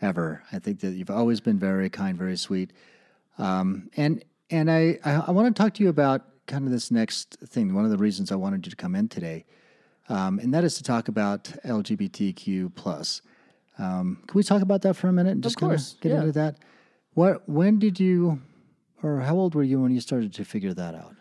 [0.00, 0.42] ever.
[0.52, 2.72] I think that you've always been very kind, very sweet.
[3.36, 6.90] Um, and and I I, I want to talk to you about kind of this
[6.90, 7.74] next thing.
[7.74, 9.44] One of the reasons I wanted you to come in today,
[10.08, 13.20] um, and that is to talk about LGBTQ plus.
[13.78, 16.12] Um, can we talk about that for a minute and just kind of course, get
[16.12, 16.20] yeah.
[16.20, 16.58] into that?
[17.14, 18.40] What when did you,
[19.02, 21.16] or how old were you when you started to figure that out?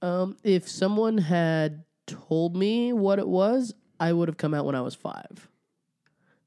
[0.00, 4.74] Um, if someone had told me what it was, I would have come out when
[4.74, 5.48] I was five.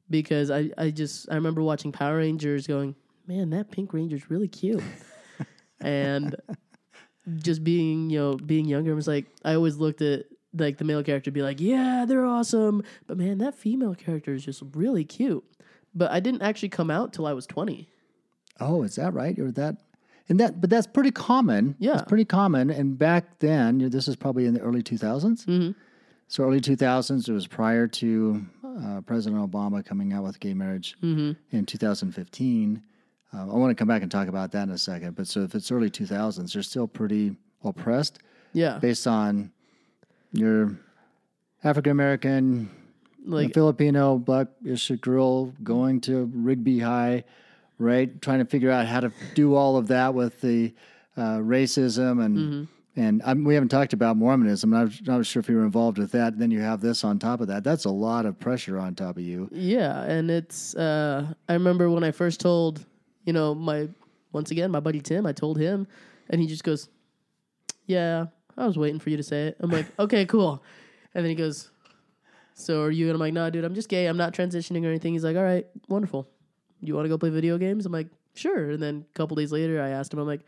[0.10, 2.96] Because I, I just I remember watching Power Rangers going,
[3.28, 4.84] Man, that pink ranger's really cute.
[5.82, 6.36] and
[7.38, 10.86] just being, you know, being younger, I was like I always looked at like the
[10.86, 12.84] male character be like, Yeah, they're awesome.
[13.08, 15.44] But man, that female character is just really cute.
[15.96, 17.90] But I didn't actually come out till I was twenty.
[18.60, 19.38] Oh, is that right?
[19.40, 19.78] Or that,
[20.30, 21.76] and that, but that's pretty common.
[21.80, 21.94] Yeah.
[21.94, 22.70] it's pretty common.
[22.70, 25.46] And back then, you know, this is probably in the early 2000s.
[25.46, 25.72] Mm-hmm.
[26.28, 30.96] So early 2000s, it was prior to uh, President Obama coming out with gay marriage
[31.04, 31.34] Mm-hmm.
[31.56, 32.82] in 2015.
[33.34, 35.16] Uh, I want to come back and talk about that in a second.
[35.16, 38.20] But so if it's early 2000s, you're still pretty oppressed
[38.54, 38.80] Yeah.
[38.80, 39.52] based on
[40.32, 40.78] your
[41.64, 42.70] African American,
[43.26, 47.24] Like Filipino, blackish girl going to Rigby High,
[47.78, 48.22] right?
[48.22, 50.74] Trying to figure out how to do all of that with the
[51.18, 52.64] uh, racism and Mm-hmm.
[53.02, 54.74] and um, we haven't talked about Mormonism.
[54.74, 56.38] I'm not, sure if you were involved with that.
[56.40, 57.64] Then you have this on top of that.
[57.64, 59.50] That's a lot of pressure on top of you.
[59.52, 62.86] Yeah, and it's uh I remember when I first told,
[63.26, 63.90] you know, my
[64.32, 65.88] once again, my buddy Tim, I told him
[66.30, 66.90] and he just goes,
[67.86, 68.26] "Yeah,
[68.58, 70.64] I was waiting for you to say it." I'm like, "Okay, cool."
[71.14, 71.70] And then he goes,
[72.54, 74.08] "So are you?" And I'm like, "No, dude, I'm just gay.
[74.08, 76.28] I'm not transitioning or anything." He's like, "All right, wonderful.
[76.82, 79.52] You want to go play video games?" I'm like, "Sure." And then a couple days
[79.52, 80.42] later, I asked him, I'm like,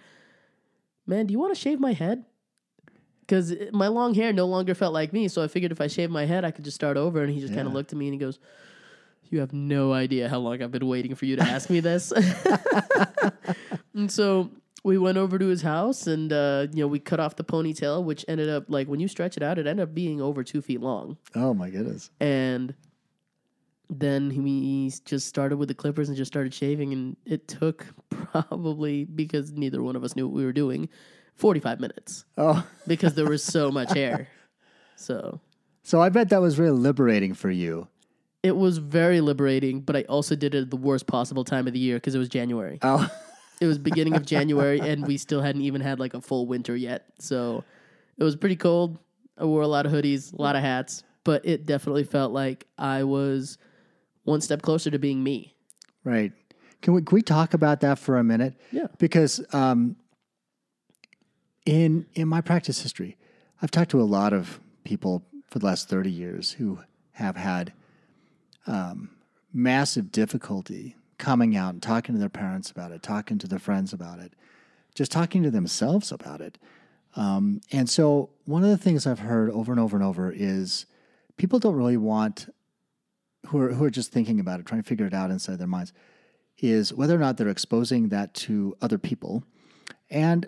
[1.05, 2.25] "Man, do you want to shave my head?"
[3.21, 6.11] Because my long hair no longer felt like me, so I figured if I shaved
[6.11, 7.21] my head, I could just start over.
[7.21, 8.39] And he just kind of looked at me and he goes,
[9.29, 12.13] "You have no idea how long I've been waiting for you to ask me this."
[13.93, 14.49] and so
[14.83, 18.03] we went over to his house, and uh, you know we cut off the ponytail,
[18.03, 20.61] which ended up like when you stretch it out, it ended up being over two
[20.61, 21.17] feet long.
[21.35, 22.09] Oh my goodness.
[22.21, 22.73] And
[23.89, 29.05] then he just started with the clippers and just started shaving, and it took probably
[29.05, 30.89] because neither one of us knew what we were doing,
[31.35, 34.27] forty five minutes Oh, because there was so much hair.
[34.95, 35.39] So
[35.83, 37.87] so I bet that was really liberating for you.
[38.43, 41.73] it was very liberating, but I also did it at the worst possible time of
[41.73, 42.79] the year because it was January.
[42.81, 43.09] Oh,
[43.61, 46.75] It was beginning of January, and we still hadn't even had like a full winter
[46.75, 47.05] yet.
[47.19, 47.63] So
[48.17, 48.97] it was pretty cold.
[49.37, 52.67] I wore a lot of hoodies, a lot of hats, but it definitely felt like
[52.77, 53.57] I was
[54.27, 55.55] one step closer to being me.
[56.03, 56.33] right.
[56.81, 58.53] Can we can we talk about that for a minute?
[58.71, 58.85] Yeah.
[58.99, 59.95] Because um,
[61.65, 63.17] in in my practice history,
[63.61, 66.79] I've talked to a lot of people for the last thirty years who
[67.13, 67.73] have had
[68.67, 69.09] um,
[69.51, 73.91] massive difficulty coming out and talking to their parents about it, talking to their friends
[73.91, 74.33] about it,
[74.93, 76.59] just talking to themselves about it.
[77.15, 80.85] Um, and so, one of the things I've heard over and over and over is
[81.37, 82.53] people don't really want,
[83.47, 85.67] who are, who are just thinking about it, trying to figure it out inside their
[85.67, 85.93] minds,
[86.57, 89.43] is whether or not they're exposing that to other people.
[90.09, 90.47] And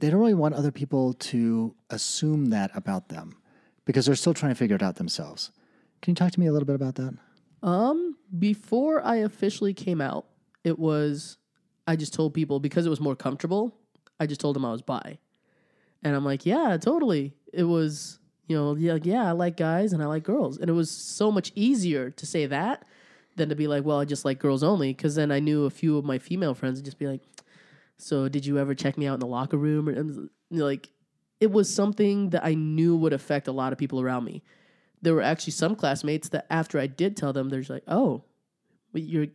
[0.00, 3.36] they don't really want other people to assume that about them
[3.84, 5.50] because they're still trying to figure it out themselves.
[6.02, 7.16] Can you talk to me a little bit about that?
[7.62, 10.26] Um, before I officially came out,
[10.64, 11.38] it was
[11.86, 13.74] I just told people because it was more comfortable.
[14.20, 15.18] I just told them I was bi,
[16.02, 17.34] and I'm like, yeah, totally.
[17.52, 20.68] It was you know, yeah, like, yeah, I like guys and I like girls, and
[20.68, 22.84] it was so much easier to say that
[23.36, 25.70] than to be like, well, I just like girls only, because then I knew a
[25.70, 27.22] few of my female friends would just be like,
[27.96, 29.88] so did you ever check me out in the locker room?
[29.88, 30.90] And like,
[31.40, 34.42] it was something that I knew would affect a lot of people around me.
[35.02, 38.24] There were actually some classmates that after I did tell them, there's like, oh,
[38.92, 39.26] you're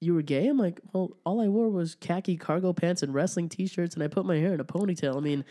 [0.00, 0.46] you were gay?
[0.48, 4.08] I'm like, well, all I wore was khaki cargo pants and wrestling t-shirts, and I
[4.08, 5.16] put my hair in a ponytail.
[5.16, 5.44] I mean,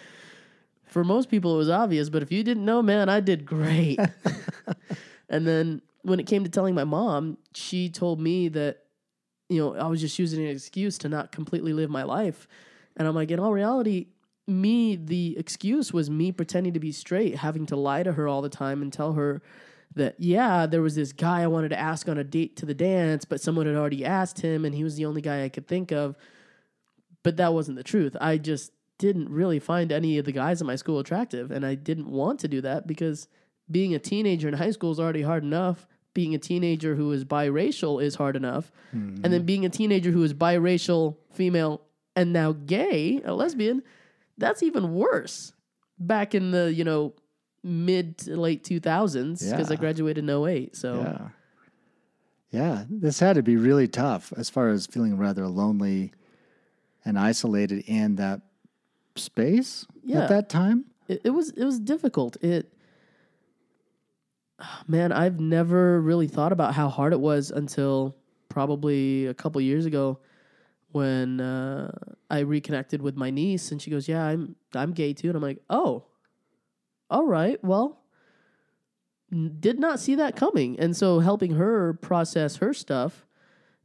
[0.86, 4.00] for most people it was obvious, but if you didn't know, man, I did great.
[5.30, 8.80] and then when it came to telling my mom, she told me that
[9.50, 12.48] you know I was just using an excuse to not completely live my life,
[12.98, 14.08] and I'm like, in all reality,
[14.48, 18.42] me the excuse was me pretending to be straight, having to lie to her all
[18.42, 19.42] the time and tell her
[19.96, 22.74] that yeah, there was this guy I wanted to ask on a date to the
[22.74, 25.68] dance, but someone had already asked him and he was the only guy I could
[25.68, 26.16] think of.
[27.22, 28.18] But that wasn't the truth.
[28.20, 31.76] I just didn't really find any of the guys in my school attractive and I
[31.76, 33.28] didn't want to do that because
[33.70, 35.88] being a teenager in high school is already hard enough.
[36.14, 38.72] Being a teenager who is biracial is hard enough.
[38.96, 39.24] Mm-hmm.
[39.24, 41.82] And then being a teenager who is biracial, female,
[42.16, 43.82] and now gay, a lesbian,
[44.38, 45.54] that's even worse.
[45.98, 47.14] Back in the, you know,
[47.64, 49.74] mid to late 2000s because yeah.
[49.74, 50.76] I graduated in 08.
[50.76, 51.28] So, yeah.
[52.52, 56.14] Yeah, this had to be really tough as far as feeling rather lonely
[57.04, 58.42] and isolated and that
[59.16, 60.24] space yeah.
[60.24, 60.86] at that time.
[61.08, 62.38] It, it was it was difficult.
[62.44, 62.74] It
[64.88, 68.16] man, I've never really thought about how hard it was until
[68.50, 70.20] probably a couple years ago
[70.92, 71.92] when uh,
[72.30, 75.42] I reconnected with my niece and she goes, "Yeah, I'm I'm gay too." And I'm
[75.42, 76.06] like, "Oh,
[77.10, 78.04] all right, well,
[79.60, 80.80] did not see that coming.
[80.80, 83.26] And so helping her process her stuff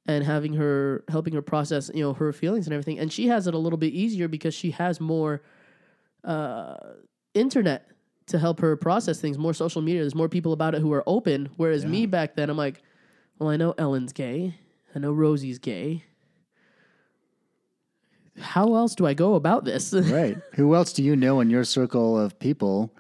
[0.09, 2.99] and having her helping her process, you know, her feelings and everything.
[2.99, 5.43] And she has it a little bit easier because she has more
[6.25, 6.77] uh,
[7.35, 7.91] internet
[8.27, 10.01] to help her process things, more social media.
[10.01, 11.51] There's more people about it who are open.
[11.57, 11.91] Whereas yeah.
[11.91, 12.83] me back then, I'm like,
[13.39, 14.55] well, I know Ellen's gay.
[14.95, 16.05] I know Rosie's gay.
[18.41, 19.93] How else do I go about this?
[19.95, 20.39] right.
[20.55, 22.95] Who else do you know in your circle of people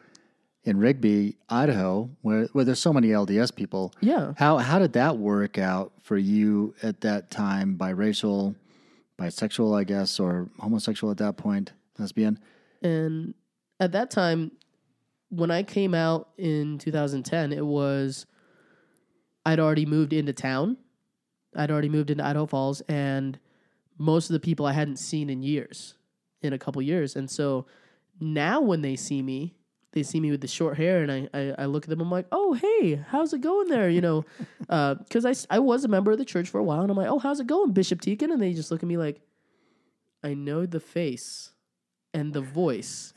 [0.68, 3.94] in Rigby, Idaho, where where there's so many LDS people.
[4.02, 4.34] Yeah.
[4.36, 7.76] How how did that work out for you at that time?
[7.78, 8.54] Biracial,
[9.18, 12.38] bisexual, I guess, or homosexual at that point, lesbian.
[12.82, 13.32] And
[13.80, 14.52] at that time,
[15.30, 18.26] when I came out in 2010, it was
[19.46, 20.76] I'd already moved into town.
[21.56, 23.38] I'd already moved into Idaho Falls, and
[23.96, 25.94] most of the people I hadn't seen in years,
[26.42, 27.64] in a couple years, and so
[28.20, 29.54] now when they see me
[29.92, 32.10] they see me with the short hair and I, I, I look at them I'm
[32.10, 33.88] like oh hey how's it going there?
[33.88, 34.24] You know
[34.60, 36.96] because uh, I, I was a member of the church for a while and I'm
[36.96, 38.32] like oh how's it going Bishop Teakin?
[38.32, 39.20] And they just look at me like
[40.22, 41.52] I know the face
[42.12, 43.12] and the voice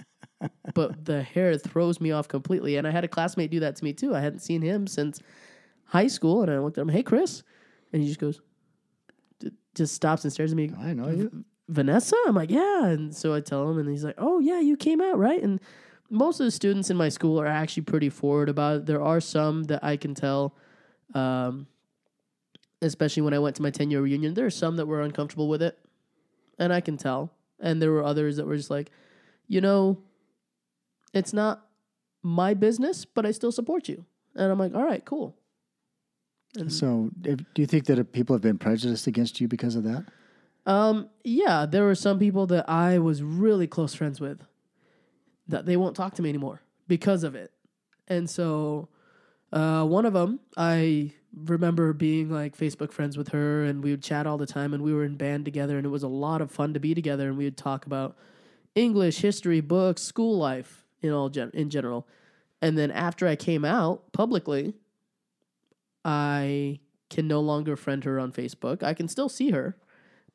[0.74, 2.78] but the hair throws me off completely.
[2.78, 4.16] And I had a classmate do that to me too.
[4.16, 5.22] I hadn't seen him since
[5.86, 7.44] high school and I looked at him hey Chris.
[7.94, 8.42] And he just goes
[9.76, 10.72] just stops and stares at me.
[10.80, 11.46] I know you.
[11.68, 12.16] Vanessa?
[12.28, 12.86] I'm like yeah.
[12.86, 15.42] And so I tell him and he's like oh yeah you came out right?
[15.42, 15.60] And
[16.12, 18.86] most of the students in my school are actually pretty forward about it.
[18.86, 20.54] There are some that I can tell,
[21.16, 21.68] um,
[22.82, 25.48] especially when I went to my 10 year reunion, there are some that were uncomfortable
[25.48, 25.80] with it,
[26.60, 27.32] and I can tell.
[27.60, 28.92] And there were others that were just like,
[29.48, 30.04] you know,
[31.14, 31.66] it's not
[32.22, 34.06] my business, but I still support you.
[34.36, 35.38] And I'm like, all right, cool.
[36.58, 39.86] And so, if, do you think that people have been prejudiced against you because of
[39.86, 40.06] that?
[40.66, 44.42] Um, yeah, there were some people that I was really close friends with
[45.52, 47.52] that they won't talk to me anymore because of it.
[48.08, 48.90] And so
[49.54, 54.04] uh, one of them, I remember being like Facebook friends with her, and we would
[54.04, 56.42] chat all the time, and we were in band together, and it was a lot
[56.42, 58.18] of fun to be together, and we would talk about
[58.76, 62.08] English, history, books, school life, in all gen- in general.
[62.62, 64.76] And then after I came out publicly,
[66.06, 68.84] I can no longer friend her on Facebook.
[68.84, 69.76] I can still see her,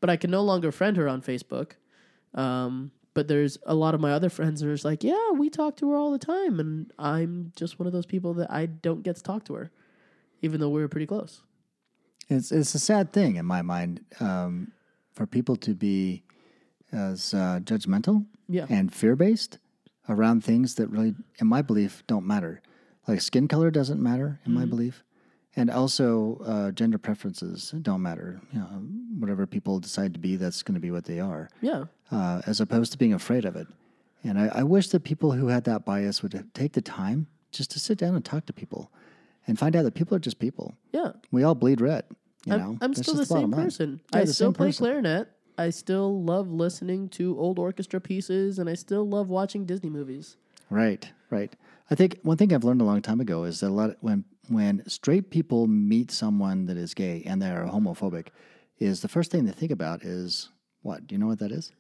[0.01, 1.73] but I can no longer friend her on Facebook.
[2.35, 5.49] Um, but there's a lot of my other friends that are just like, yeah, we
[5.51, 8.67] talk to her all the time, and I'm just one of those people that I
[8.67, 9.71] don't get to talk to her,
[10.43, 11.41] even though we are pretty close.
[12.29, 14.73] It's it's a sad thing in my mind um,
[15.15, 16.25] for people to be
[16.93, 18.67] as uh, judgmental Yeah.
[18.69, 19.59] and fear based
[20.09, 22.61] around things that really, in my belief, don't matter.
[23.09, 25.03] Like skin color doesn't matter, in my belief.
[25.59, 28.41] And also, uh, gender preferences don't matter.
[28.53, 28.67] You know,
[29.21, 31.85] whatever people decide to be, that's going to be what they are, Yeah.
[32.11, 33.67] Uh, as opposed to being afraid of it.
[34.23, 37.71] And I, I wish that people who had that bias would take the time just
[37.73, 38.91] to sit down and talk to people
[39.47, 40.77] and find out that people are just people.
[40.93, 41.13] Yeah.
[41.31, 42.05] We all bleed red.
[42.45, 44.01] You I'm, know, I'm That's still the same person.
[44.13, 44.85] Yeah, I the still play person.
[44.85, 45.29] clarinet.
[45.59, 50.37] I still love listening to old orchestra pieces, and I still love watching Disney movies.
[50.69, 51.55] Right, right.
[51.91, 53.97] I think one thing I've learned a long time ago is that a lot of,
[54.01, 58.29] when when straight people meet someone that is gay and they are homophobic,
[58.79, 60.51] is the first thing they think about is
[60.83, 61.07] what?
[61.07, 61.73] Do you know what that is?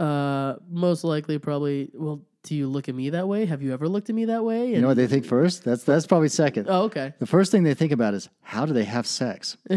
[0.00, 1.90] Uh, most likely, probably.
[1.92, 3.44] Well, do you look at me that way?
[3.44, 4.70] Have you ever looked at me that way?
[4.70, 5.62] You know what they think first?
[5.62, 6.68] That's that's probably second.
[6.70, 7.12] oh, okay.
[7.18, 9.58] The first thing they think about is how do they have sex?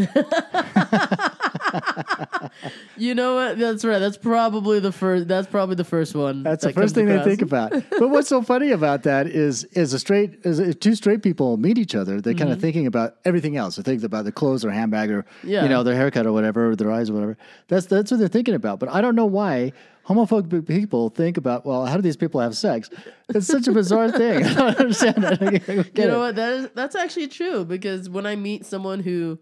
[2.98, 3.58] You know what?
[3.58, 4.00] That's right.
[4.00, 5.28] That's probably the first.
[5.28, 6.44] That's probably the first one.
[6.44, 7.72] That's the that comes first thing they think about.
[7.72, 11.58] But what's so funny about that is, is a straight, is if two straight people
[11.58, 12.62] meet each other, they're kind of mm-hmm.
[12.62, 13.76] thinking about everything else.
[13.78, 15.64] They think about the clothes or handbag or Yeah.
[15.64, 17.38] you know their haircut or whatever, or their eyes or whatever.
[17.68, 18.80] That's that's what they're thinking about.
[18.80, 19.74] But I don't know why
[20.08, 21.66] homophobic people think about.
[21.66, 22.90] Well, how do these people have sex?
[23.30, 24.44] It's such a bizarre thing.
[24.44, 25.40] I don't understand.
[25.40, 26.08] Get You it.
[26.08, 26.36] know what?
[26.36, 29.40] That is that's actually true because when I meet someone who,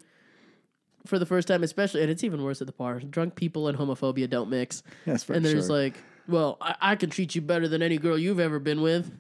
[1.06, 3.78] for the first time, especially, and it's even worse at the bar, drunk people and
[3.78, 4.84] homophobia don't mix.
[5.06, 5.70] That's for and they're sure.
[5.70, 5.96] like,
[6.28, 9.12] "Well, I, I can treat you better than any girl you've ever been with."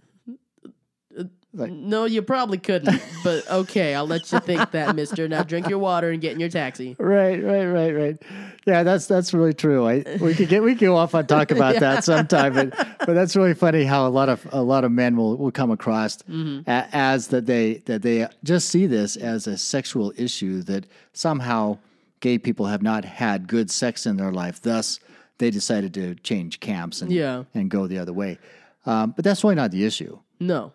[1.54, 5.28] Like- no, you probably couldn't, but okay, I'll let you think that, Mister.
[5.28, 6.96] Now drink your water and get in your taxi.
[6.98, 8.22] Right, right, right, right.
[8.68, 9.88] Yeah, that's that's really true.
[9.88, 12.70] I we could get we could go off on talk about that sometime, but
[13.00, 15.72] but that's really funny how a lot of a lot of men will, will come
[15.72, 16.70] across Mm-hmm.
[16.70, 21.80] a, as that they that they just see this as a sexual issue that somehow
[22.20, 25.00] gay people have not had good sex in their life, thus
[25.40, 27.46] they decided to change camps and Yeah.
[27.56, 28.38] and go the other way.
[28.86, 30.20] Um, but that's really not the issue.
[30.40, 30.74] No,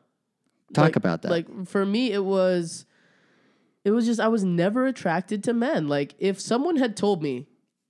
[0.75, 1.31] Talk Like- about that.
[1.31, 2.85] Like for me, it was,
[3.85, 5.87] it was just I was never attracted to men.
[5.87, 7.47] Like if someone had told me,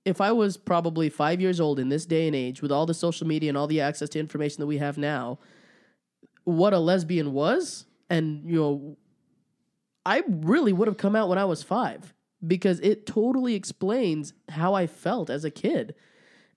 [0.07, 2.93] if I was probably five years old in this day and age, with all the
[2.93, 5.37] social media and all the access to information that we have now,
[6.45, 8.97] what a lesbian was, and you know,
[10.05, 12.13] I really would have come out when I was five
[12.45, 15.93] because it totally explains how I felt as a kid,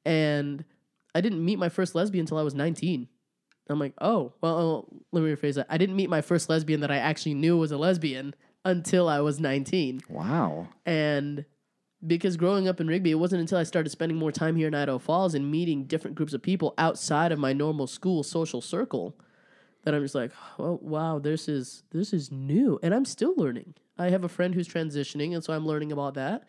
[0.05, 0.65] and
[1.13, 3.09] I didn't meet my first lesbian until I was nineteen.
[3.69, 5.67] I'm like, oh, well, oh, let me rephrase that.
[5.69, 8.35] I didn't meet my first lesbian that I actually knew was a lesbian
[8.65, 10.01] until I was 19.
[10.09, 10.67] wow.
[10.85, 11.45] And
[12.07, 14.75] because growing up in Rigby, it wasn't until I started spending more time here in
[14.75, 19.17] Idaho Falls and meeting different groups of people outside of my normal school social circle
[19.85, 23.75] that I'm just like, oh wow, this is this is new, and I'm still learning.
[23.99, 26.45] I have a friend who's transitioning, and so I'm learning about that.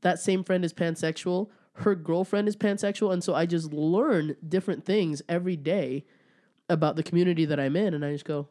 [0.00, 1.48] That same friend is pansexual.
[1.74, 6.04] Her girlfriend is pansexual, and so I just learn different things every day
[6.68, 8.48] about the community that I'm in, and I just go,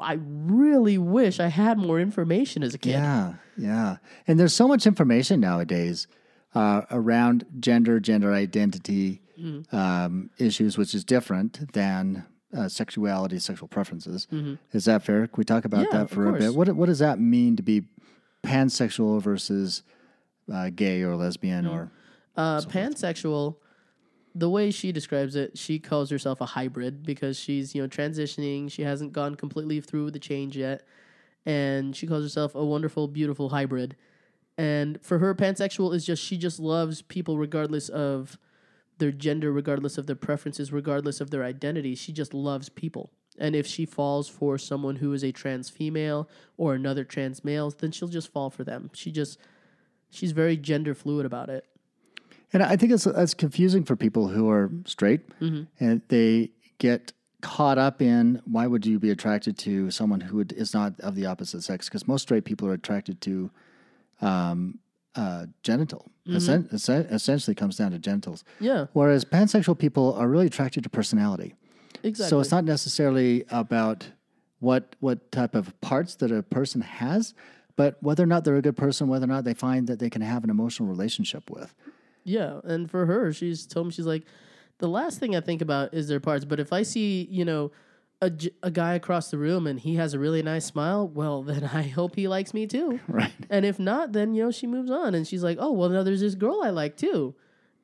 [0.00, 2.90] I really wish I had more information as a kid.
[2.92, 3.96] Yeah, yeah.
[4.26, 6.06] And there's so much information nowadays
[6.54, 9.74] uh, around gender, gender identity Mm-hmm.
[9.74, 12.24] um, issues, which is different than
[12.56, 14.28] uh, sexuality, sexual preferences.
[14.32, 14.54] Mm-hmm.
[14.72, 15.26] Is that fair?
[15.26, 16.54] Can we talk about Yeah, that for a bit?
[16.54, 17.82] What what does that mean to be
[18.44, 19.82] pansexual versus
[20.52, 21.90] uh, gay or lesbian or
[22.36, 23.56] Uh, pansexual,
[24.34, 28.70] the way she describes it, she calls herself a hybrid because she's you know transitioning.
[28.70, 30.82] She hasn't gone completely through the change yet,
[31.46, 33.96] and she calls herself a wonderful, beautiful hybrid.
[34.56, 38.38] And for her, pansexual is just she just loves people regardless of
[38.98, 41.94] their gender, regardless of their preferences, regardless of their identity.
[41.94, 43.10] She just loves people.
[43.38, 47.70] And if she falls for someone who is a trans female or another trans male,
[47.70, 48.90] then she'll just fall for them.
[48.94, 49.38] She just
[50.10, 51.66] she's very gender fluid about it.
[52.54, 57.12] And I think it's that's confusing for people who are straight, and they get
[57.42, 61.14] caught up in why would you be attracted to someone who would- is not of
[61.14, 61.88] the opposite sex?
[61.88, 63.50] Because most straight people are attracted to
[64.22, 64.78] um,
[65.14, 66.10] uh, genital.
[66.32, 66.68] Essen-
[67.10, 68.44] essentially, comes down to genitals.
[68.60, 71.54] Yeah, Whereas pansexual people are really attracted to personality.
[72.02, 72.30] exactly.
[72.30, 74.08] So it's not necessarily about
[74.60, 77.34] what what type of parts that a person has,
[77.76, 80.08] but whether or not they're a good person, whether or not they find that they
[80.08, 81.74] can have an emotional relationship with.
[82.24, 84.24] Yeah, and for her, she's told me she's like,
[84.78, 86.44] the last thing I think about is their parts.
[86.44, 87.70] But if I see, you know,
[88.20, 91.64] a, a guy across the room and he has a really nice smile, well, then
[91.64, 93.00] I hope he likes me too.
[93.08, 93.32] Right.
[93.50, 96.02] And if not, then you know she moves on and she's like, oh well, now
[96.02, 97.34] there's this girl I like too,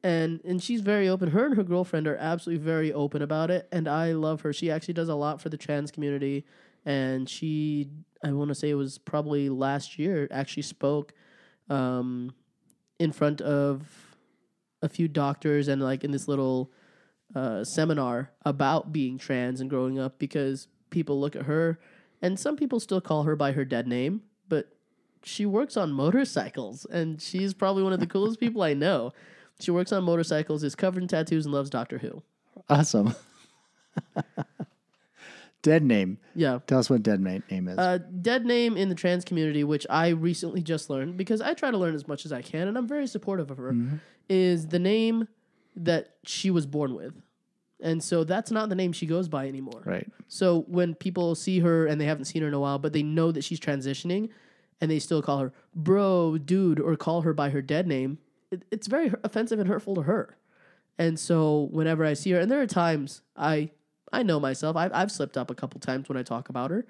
[0.02, 1.30] and and she's very open.
[1.30, 4.52] Her and her girlfriend are absolutely very open about it, and I love her.
[4.52, 6.44] She actually does a lot for the trans community,
[6.84, 7.90] and she
[8.24, 11.12] I want to say it was probably last year actually spoke
[11.68, 12.34] um,
[12.98, 14.09] in front of
[14.82, 16.70] a few doctors and like in this little
[17.34, 21.78] uh, seminar about being trans and growing up because people look at her
[22.22, 24.68] and some people still call her by her dead name, but
[25.22, 29.12] she works on motorcycles and she's probably one of the coolest people I know.
[29.60, 32.22] She works on motorcycles, is covered in tattoos, and loves Doctor Who.
[32.68, 33.14] Awesome.
[35.62, 36.18] dead name.
[36.34, 36.60] Yeah.
[36.66, 37.78] Tell us what dead name name is.
[37.78, 41.70] Uh, dead name in the trans community, which I recently just learned because I try
[41.70, 43.74] to learn as much as I can, and I'm very supportive of her,
[44.28, 45.28] is the name
[45.76, 47.14] that she was born with.
[47.82, 49.82] And so that's not the name she goes by anymore.
[49.86, 50.06] right.
[50.28, 53.02] So when people see her and they haven't seen her in a while, but they
[53.02, 54.28] know that she's transitioning
[54.80, 58.18] and they still call her bro, dude, or call her by her dead name,
[58.50, 60.36] it, it's very offensive and hurtful to her.
[60.98, 63.70] And so whenever I see her, and there are times I
[64.12, 66.84] I know myself, I've, I've slipped up a couple times when I talk about her,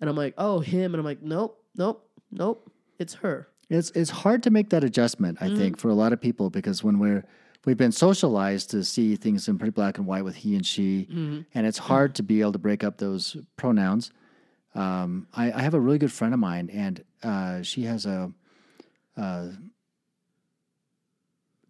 [0.00, 3.48] and I'm like, oh, him, and I'm like, nope, nope, nope, it's her.
[3.70, 6.82] It's it's hard to make that adjustment, I think, for a lot of people because
[6.82, 7.24] when we're
[7.66, 11.06] we've been socialized to see things in pretty black and white with he and she,
[11.54, 14.10] and it's hard to be able to break up those pronouns.
[14.74, 18.32] Um, I, I have a really good friend of mine, and uh, she has a,
[19.16, 19.50] a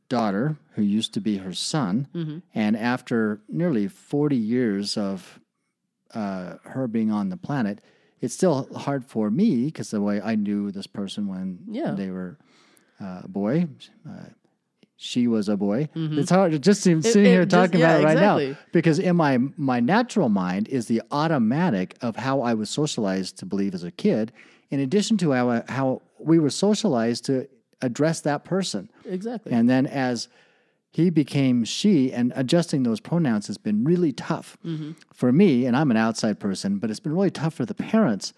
[0.09, 5.41] daughter who used to be her son, and after nearly forty years of
[6.15, 7.81] uh, her being on the planet,
[8.21, 11.93] it's still hard for me because the way I knew this person when Yeah.
[11.93, 12.39] they were
[13.01, 13.69] uh, a boy,
[14.09, 14.25] uh,
[14.97, 15.89] she was a boy.
[15.95, 17.27] It's hard to just seem sitting Mm-hmm.
[17.27, 18.49] it here just- talking yeah, about it right exactly.
[18.53, 23.39] now because in my my natural mind is the automatic of how I was socialized
[23.39, 24.33] to believe as a kid,
[24.71, 27.47] in addition to how how we were socialized to
[27.83, 28.89] address that person.
[29.09, 29.53] Exactly.
[29.53, 30.29] And then as
[30.91, 34.57] he became she, and adjusting those pronouns has been really tough
[35.13, 35.67] for me.
[35.67, 38.33] And I'm an outside person, but it's been really tough for the parents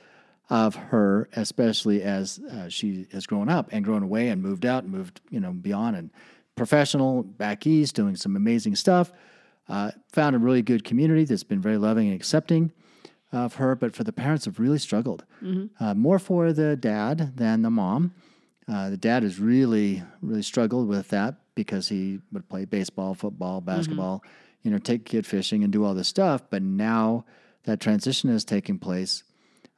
[0.49, 4.83] of her, especially as uh, she has grown up and grown away and moved out
[4.83, 6.11] and moved, you know, beyond and
[6.57, 9.13] professional back east, doing some amazing stuff.
[9.69, 12.73] Uh, found a really good community that's been very loving and accepting
[13.31, 15.25] of her, but for the parents have really struggled.
[15.79, 18.13] Uh, more for the dad than the mom.
[18.71, 23.61] Uh, the dad has really, really struggled with that because he would play baseball, football,
[23.61, 24.23] basketball,
[24.63, 26.43] you know, take kid fishing and do all this stuff.
[26.51, 27.25] But now
[27.65, 29.25] that transition is taking place.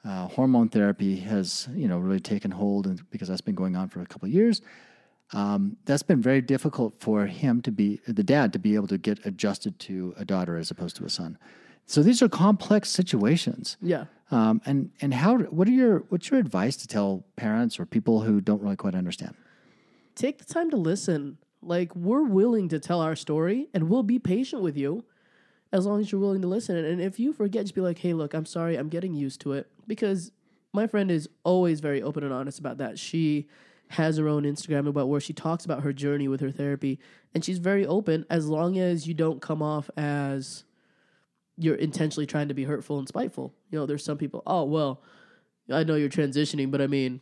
[0.04, 3.88] Uh, hormone therapy has, you know, really taken hold, and because that's been going on
[3.88, 4.60] for a couple of years.
[5.32, 8.98] Um, that's been very difficult for him to be the dad to be able to
[8.98, 11.38] get adjusted to a daughter as opposed to a son.
[11.86, 13.76] So these are complex situations.
[13.80, 14.04] yeah.
[14.30, 18.22] Um, and and how what are your what's your advice to tell parents or people
[18.22, 19.34] who don't really quite understand?
[20.14, 21.38] take the time to listen.
[21.62, 25.04] Like we're willing to tell our story and we'll be patient with you
[25.72, 26.76] as long as you're willing to listen.
[26.76, 29.52] And if you forget, just be like, hey, look, I'm sorry, I'm getting used to
[29.52, 29.68] it.
[29.86, 30.32] Because
[30.72, 32.98] my friend is always very open and honest about that.
[32.98, 33.48] She
[33.88, 36.98] has her own Instagram about where she talks about her journey with her therapy.
[37.34, 40.64] And she's very open as long as you don't come off as
[41.58, 43.54] you're intentionally trying to be hurtful and spiteful.
[43.70, 45.02] You know, there's some people, oh, well,
[45.70, 47.20] I know you're transitioning, but I mean,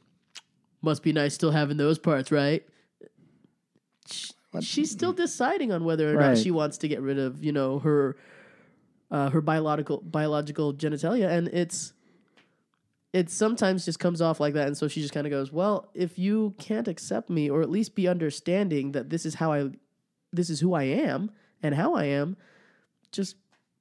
[0.83, 2.65] must be nice still having those parts, right?
[4.11, 6.31] Sh- She's still deciding on whether or Right.
[6.31, 8.17] not she wants to get rid of, you know, her
[9.11, 11.93] uh, her biological biological genitalia, and it's
[13.13, 15.91] it sometimes just comes off like that, and so she just kind of goes, "Well,
[15.95, 19.71] if you can't accept me, or at least be understanding that this is how I,
[20.33, 22.37] this is who I am and how I am,
[23.11, 23.35] just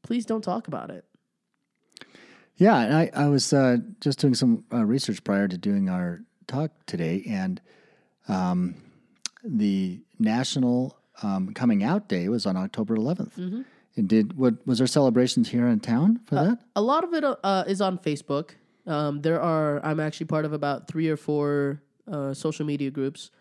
[0.04, 1.06] please don't talk about it."
[2.56, 6.22] Yeah, and I, I was uh, just doing some uh, research prior to doing our
[6.48, 7.62] talk today, and
[8.28, 8.76] um,
[9.44, 13.66] the National um, Coming Out Day was on October 11th.
[13.96, 16.60] And did what was there celebrations here in town for that?
[16.76, 18.52] a lot of it uh, is on Facebook.
[18.86, 23.32] Um, there are I'm actually part of about three or four uh, social media groups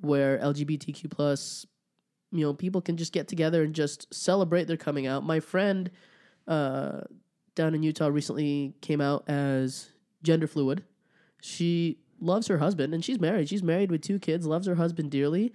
[0.00, 1.66] where LGBTQ plus
[2.32, 5.24] you know people can just get together and just celebrate their coming out.
[5.24, 5.90] My friend
[6.46, 7.02] uh,
[7.54, 9.90] down in Utah recently came out as
[10.22, 10.84] gender fluid.
[11.40, 13.48] She loves her husband and she's married.
[13.48, 15.52] She's married with two kids, loves her husband dearly,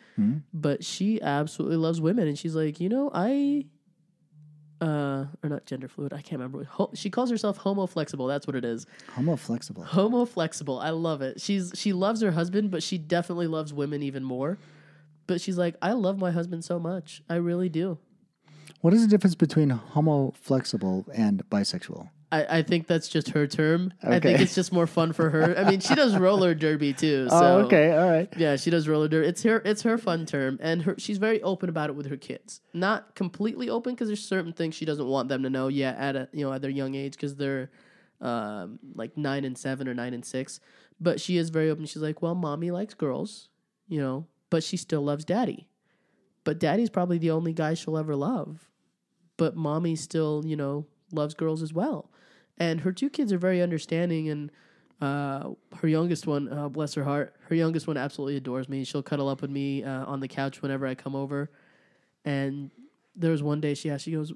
[0.54, 2.28] but she absolutely loves women.
[2.28, 3.66] And she's like, you know, I
[4.82, 6.12] uh, or not gender fluid.
[6.14, 6.64] I can't remember.
[6.66, 8.28] Ho- she calls herself homo flexible.
[8.28, 8.86] That's what it is.
[9.14, 9.84] Homo flexible.
[9.84, 10.80] Homo flexible.
[10.80, 11.40] I love it.
[11.40, 14.58] She's she loves her husband, but she definitely loves women even more.
[15.28, 17.22] But she's like, I love my husband so much.
[17.30, 17.98] I really do.
[18.82, 22.10] What is the difference between homo flexible and bisexual?
[22.34, 23.94] I, I think that's just her term.
[24.02, 25.56] I think it's just more fun for her.
[25.56, 27.28] I mean, she does roller derby too.
[27.30, 28.28] So oh, okay, all right.
[28.38, 29.28] Yeah, she does roller derby.
[29.28, 32.18] It's her it's her fun term, and her she's very open about it with her
[32.18, 32.62] kids.
[32.74, 36.16] Not completely open because there's certain things she doesn't want them to know yet at
[36.16, 37.70] a you know at their young age because they're
[38.20, 40.60] um, like nine and seven or nine and six.
[41.00, 41.86] But she is very open.
[41.86, 43.50] She's like, well, mommy likes girls,
[43.88, 45.68] you know, but she still loves daddy.
[46.44, 48.70] but daddy's probably the only guy she'll ever love.
[49.38, 52.12] But mommy still, you know, loves girls as well.
[52.60, 54.52] And her two kids are very understanding and
[55.02, 58.84] uh, her youngest one, uh, bless her heart, her youngest one absolutely adores me.
[58.84, 61.50] She'll cuddle up with me uh, on the couch whenever I come over.
[62.26, 62.70] And
[63.16, 64.32] there was one day she asked, she goes,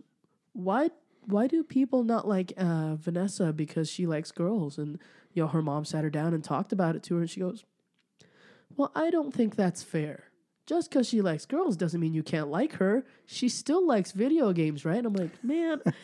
[0.53, 0.89] "Why,
[1.25, 4.99] why do people not like uh, Vanessa because she likes girls?" And
[5.33, 7.39] you know, her mom sat her down and talked about it to her, and she
[7.39, 7.65] goes,
[8.77, 10.23] "Well, I don't think that's fair.
[10.65, 13.05] Just because she likes girls doesn't mean you can't like her.
[13.25, 15.81] She still likes video games, right?" And I'm like, "Man,"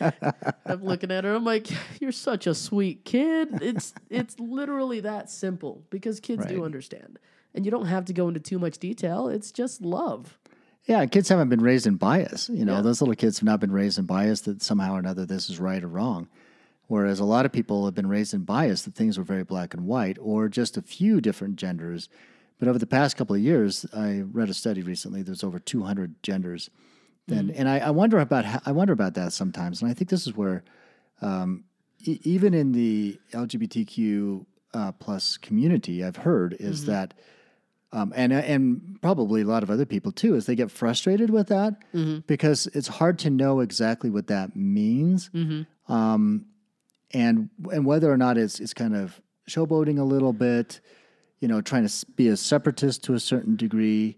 [0.66, 1.34] I'm looking at her.
[1.34, 1.68] I'm like,
[2.00, 3.62] "You're such a sweet kid.
[3.62, 7.18] It's it's literally that simple because kids do understand."
[7.54, 9.28] And you don't have to go into too much detail.
[9.28, 10.38] It's just love.
[10.86, 12.48] Yeah, kids haven't been raised in bias.
[12.48, 12.82] You know, Yeah.
[12.82, 15.60] those little kids have not been raised in bias that somehow or another this is
[15.60, 16.28] right or wrong.
[16.88, 19.72] Whereas a lot of people have been raised in bias that things were very black
[19.72, 22.08] and white or just a few different genders.
[22.64, 25.20] But over the past couple of years, I read a study recently.
[25.20, 26.70] There's over 200 genders,
[27.28, 29.82] and and I, I wonder about how, I wonder about that sometimes.
[29.82, 30.64] And I think this is where
[31.20, 31.64] um,
[32.04, 37.12] e- even in the LGBTQ uh, plus community, I've heard is that
[37.92, 41.48] um, and and probably a lot of other people too, is they get frustrated with
[41.48, 41.74] that
[42.26, 45.28] because it's hard to know exactly what that means,
[45.88, 46.46] um,
[47.12, 50.80] and and whether or not it's it's kind of showboating a little bit,
[51.44, 54.16] you know, trying to be a separatist to a certain degree,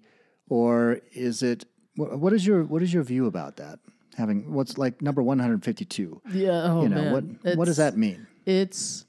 [0.49, 1.65] or is it
[1.97, 3.81] what is your what is your view about that?
[4.17, 6.63] Having what's like number one hundred fifty two, Yeah.
[6.71, 7.13] Oh you know man.
[7.43, 8.29] what what does that mean?
[8.47, 9.07] it's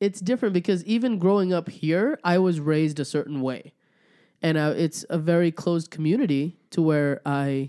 [0.00, 3.74] it's different because even growing up here, I was raised a certain way,
[4.40, 7.68] and uh, it's a very closed community to where I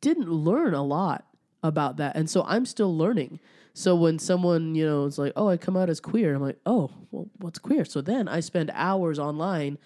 [0.00, 1.24] didn't learn a lot
[1.62, 3.38] about that, and so I'm still learning.
[3.78, 6.58] So when someone you know is like, "Oh, I come out as queer," I'm like,
[6.64, 9.76] "Oh, well, what's queer?" So then I spend hours online.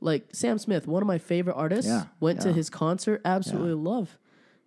[0.00, 3.20] Like Sam Smith, one of my favorite artists, Yeah, went to his concert.
[3.22, 4.18] Absolutely love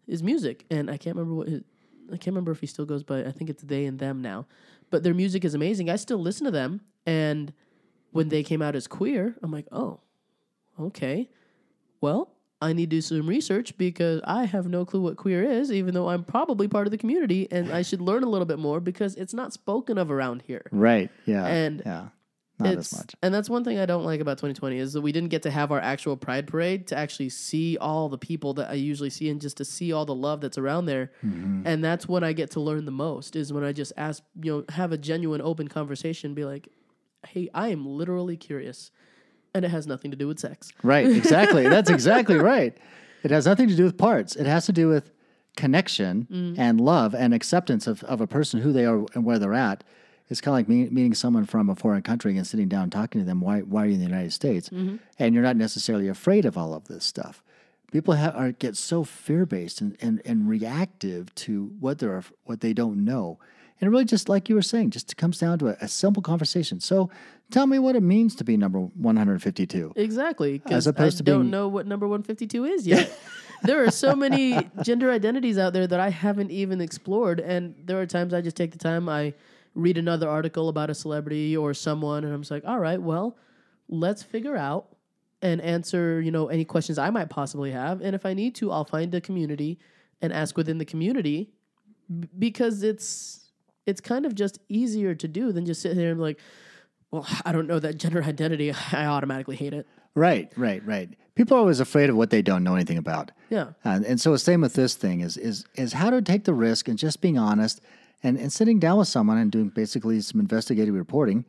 [0.07, 1.63] his music, and I can't remember what his.
[2.09, 3.23] I can't remember if he still goes by.
[3.25, 4.45] I think it's they and them now,
[4.91, 5.89] but their music is amazing.
[5.89, 7.53] I still listen to them, and
[8.11, 10.01] when they came out as queer, I'm like, oh,
[10.79, 11.29] okay.
[11.99, 12.31] Well,
[12.61, 15.93] I need to do some research because I have no clue what queer is, even
[15.93, 18.79] though I'm probably part of the community, and I should learn a little bit more
[18.79, 20.65] because it's not spoken of around here.
[20.71, 21.11] Right?
[21.25, 21.45] Yeah.
[21.45, 22.07] And yeah.
[22.59, 23.15] Not as much.
[23.21, 25.51] And that's one thing I don't like about 2020 is that we didn't get to
[25.51, 29.29] have our actual pride parade to actually see all the people that I usually see
[29.29, 31.11] and just to see all the love that's around there.
[31.23, 31.67] Mm-hmm.
[31.67, 34.51] And that's when I get to learn the most is when I just ask, you
[34.51, 36.67] know, have a genuine open conversation, be like,
[37.27, 38.89] "Hey, I am literally curious."
[39.57, 40.71] And it has nothing to do with sex.
[40.83, 41.67] Right, exactly.
[41.75, 42.77] That's exactly right.
[43.23, 44.35] It has nothing to do with parts.
[44.35, 45.11] It has to do with
[45.55, 46.59] connection Mm.
[46.59, 49.83] and love and acceptance of, of a person, who they are and where they're at.
[50.29, 52.91] It's kind of like me, meeting someone from a foreign country and sitting down and
[52.91, 53.41] talking to them.
[53.41, 54.69] Why, why are you in the United States?
[54.69, 54.97] Mm-hmm.
[55.17, 57.41] And you're not necessarily afraid of all of this stuff.
[57.91, 62.59] People have, are get so fear based and, and, and reactive to what they're what
[62.61, 63.39] they don't know.
[63.79, 66.79] And really, just like you were saying, just comes down to a, a simple conversation.
[66.79, 67.09] So,
[67.51, 69.93] tell me what it means to be number 152.
[69.95, 70.61] Exactly.
[70.65, 73.17] As opposed I to don't being- know what number 152 is yet.
[73.63, 77.39] there are so many gender identities out there that I haven't even explored.
[77.39, 79.33] And there are times I just take the time, I
[79.75, 83.37] read another article about a celebrity or someone, and I'm just like, all right, well,
[83.89, 84.87] let's figure out
[85.43, 88.01] and answer, you know, any questions I might possibly have.
[88.01, 89.77] And if I need to, I'll find a community
[90.19, 91.51] and ask within the community
[92.39, 93.46] because it's
[93.87, 96.39] it's kind of just easier to do than just sit there and be like,
[97.09, 98.73] well, I don't know that gender identity.
[98.91, 99.87] I automatically hate it.
[100.13, 101.09] Right, right, right.
[101.35, 103.31] People are always afraid of what they don't know anything about.
[103.49, 103.69] Yeah.
[103.83, 106.53] And, and so the same with this thing is is is how to take the
[106.53, 107.81] risk and just being honest
[108.23, 111.45] and, and sitting down with someone and doing basically some investigative reporting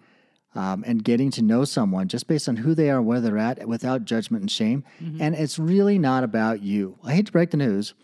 [0.55, 3.67] um, and getting to know someone just based on who they are, where they're at,
[3.69, 4.83] without judgment and shame.
[5.21, 6.99] And it's really not about you.
[7.05, 7.95] I hate to break the news,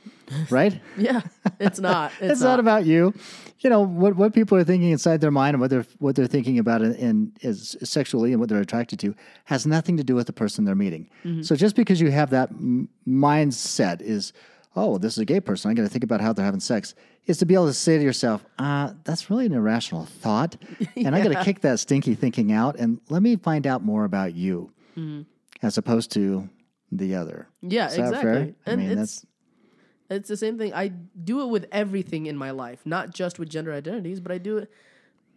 [0.50, 0.80] right?
[0.98, 1.22] Yeah.
[1.58, 2.12] It's not.
[2.20, 2.60] It's, it's not.
[2.60, 3.12] about you.
[3.60, 6.26] You know what what people are thinking inside their mind and what they're what they're
[6.26, 9.14] thinking about in, in is sexually and what they're attracted to
[9.44, 11.08] has nothing to do with the person they're meeting.
[11.42, 14.34] So just because you have that m- mindset is,
[14.76, 16.94] oh, this is a gay person, I got to think about how they're having sex.
[17.26, 20.56] Is to be able to say to yourself, uh, that's really an irrational thought,
[20.96, 24.04] and I got to kick that stinky thinking out and let me find out more
[24.04, 24.72] about you,
[25.62, 26.48] as opposed to
[26.92, 27.48] the other.
[27.62, 28.54] Yeah, Is that exactly.
[28.66, 29.26] And mean, it's that's
[30.10, 30.74] it's the same thing.
[30.74, 34.38] I do it with everything in my life, not just with gender identities, but I
[34.38, 34.70] do it.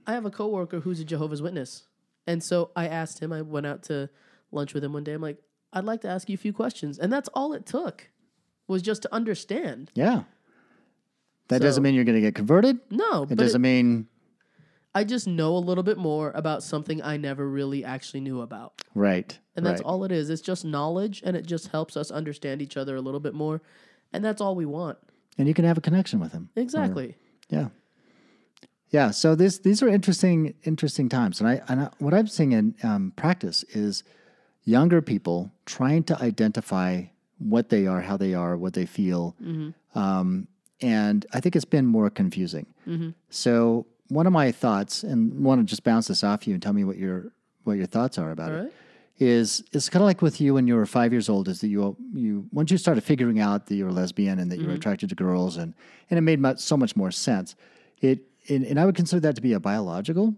[0.05, 1.87] I have a coworker who's a Jehovah's Witness,
[2.25, 3.31] and so I asked him.
[3.31, 4.09] I went out to
[4.51, 5.13] lunch with him one day.
[5.13, 5.37] I'm like,
[5.73, 8.09] I'd like to ask you a few questions, and that's all it took,
[8.67, 9.91] was just to understand.
[9.95, 10.23] yeah.
[11.49, 12.77] That So- doesn't mean you're going to get converted.
[12.91, 14.07] No, It doesn't it- mean
[14.93, 18.81] I just know a little bit more about something I never really actually knew about.
[18.95, 19.37] Right.
[19.55, 19.85] And that's right.
[19.85, 20.29] all it is.
[20.31, 23.61] It's just knowledge and it just helps us understand each other a little bit more.
[24.11, 24.97] And that's all we want.
[25.37, 26.49] And you can have a connection with him.
[26.55, 27.15] Exactly.
[27.49, 27.69] Yeah.
[28.89, 29.11] Yeah.
[29.11, 32.73] So this these are interesting interesting times, and I and I, what I'm seeing in
[32.83, 34.03] um, practice is
[34.63, 37.03] younger people trying to identify
[37.39, 39.35] what they are, how they are, what they feel,
[39.95, 40.47] um,
[40.81, 42.67] and I think it's been more confusing.
[43.29, 46.73] So one of my thoughts, and want to just bounce this off you and tell
[46.73, 47.31] me what your
[47.63, 48.73] what your thoughts are about All it right.
[49.19, 51.67] is it's kind of like with you when you were five years old is that
[51.67, 54.73] you you once you started figuring out that you were lesbian and that you were
[54.75, 55.73] attracted to girls and
[56.09, 57.55] and it made much, so much more sense
[57.99, 60.33] it and, and I would consider that to be a biological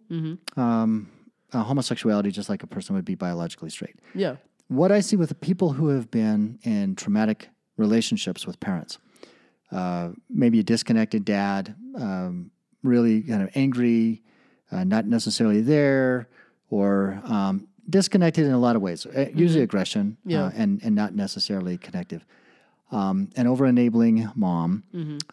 [0.57, 1.07] um,
[1.53, 4.37] uh, homosexuality just like a person would be biologically straight Yeah.
[4.69, 8.97] What I see with the people who have been in traumatic relationships with parents,
[9.71, 12.51] uh, maybe a disconnected dad, um,
[12.83, 14.23] really kind of angry,
[14.71, 16.29] uh, not necessarily there,
[16.69, 20.45] or um, disconnected in a lot of ways, uh, usually aggression Yeah.
[20.45, 22.23] uh, and, and not necessarily connective.
[22.91, 24.83] Um, an over enabling mom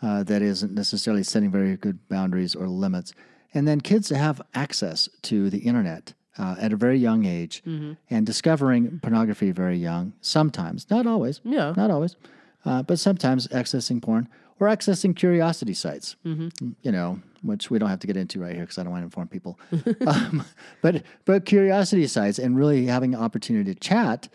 [0.02, 3.12] uh, that isn't necessarily setting very good boundaries or limits.
[3.54, 7.62] And then kids that have access to the internet uh, at a very young age
[8.10, 11.72] and discovering pornography very young, sometimes, not always, Yeah.
[11.76, 12.16] not always,
[12.64, 14.28] uh, but sometimes accessing porn
[14.58, 18.62] or accessing curiosity sites, you know, which we don't have to get into right here
[18.64, 19.58] because I don't want to inform people.
[20.06, 20.42] um,
[20.82, 24.28] but but curiosity sites and really having an opportunity to chat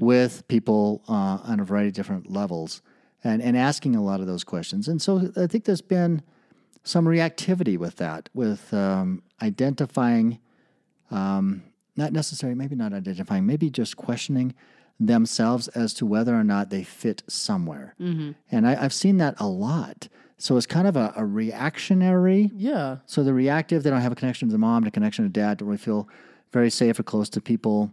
[0.00, 2.82] with people uh, on a variety of different levels
[3.24, 4.86] and, and asking a lot of those questions.
[4.88, 6.22] And so I think there's been
[6.84, 10.38] some reactivity with that, with um, identifying,
[11.10, 11.62] um,
[11.96, 14.54] not necessarily, maybe not identifying, maybe just questioning
[15.00, 17.94] themselves as to whether or not they fit somewhere.
[18.50, 20.08] And I, I've seen that a lot.
[20.38, 22.50] So it's kind of a, a reactionary.
[22.54, 22.98] Yeah.
[23.06, 25.58] So the reactive, they don't have a connection to the mom, a connection to dad,
[25.58, 26.08] don't really feel
[26.52, 27.90] very safe or close to people.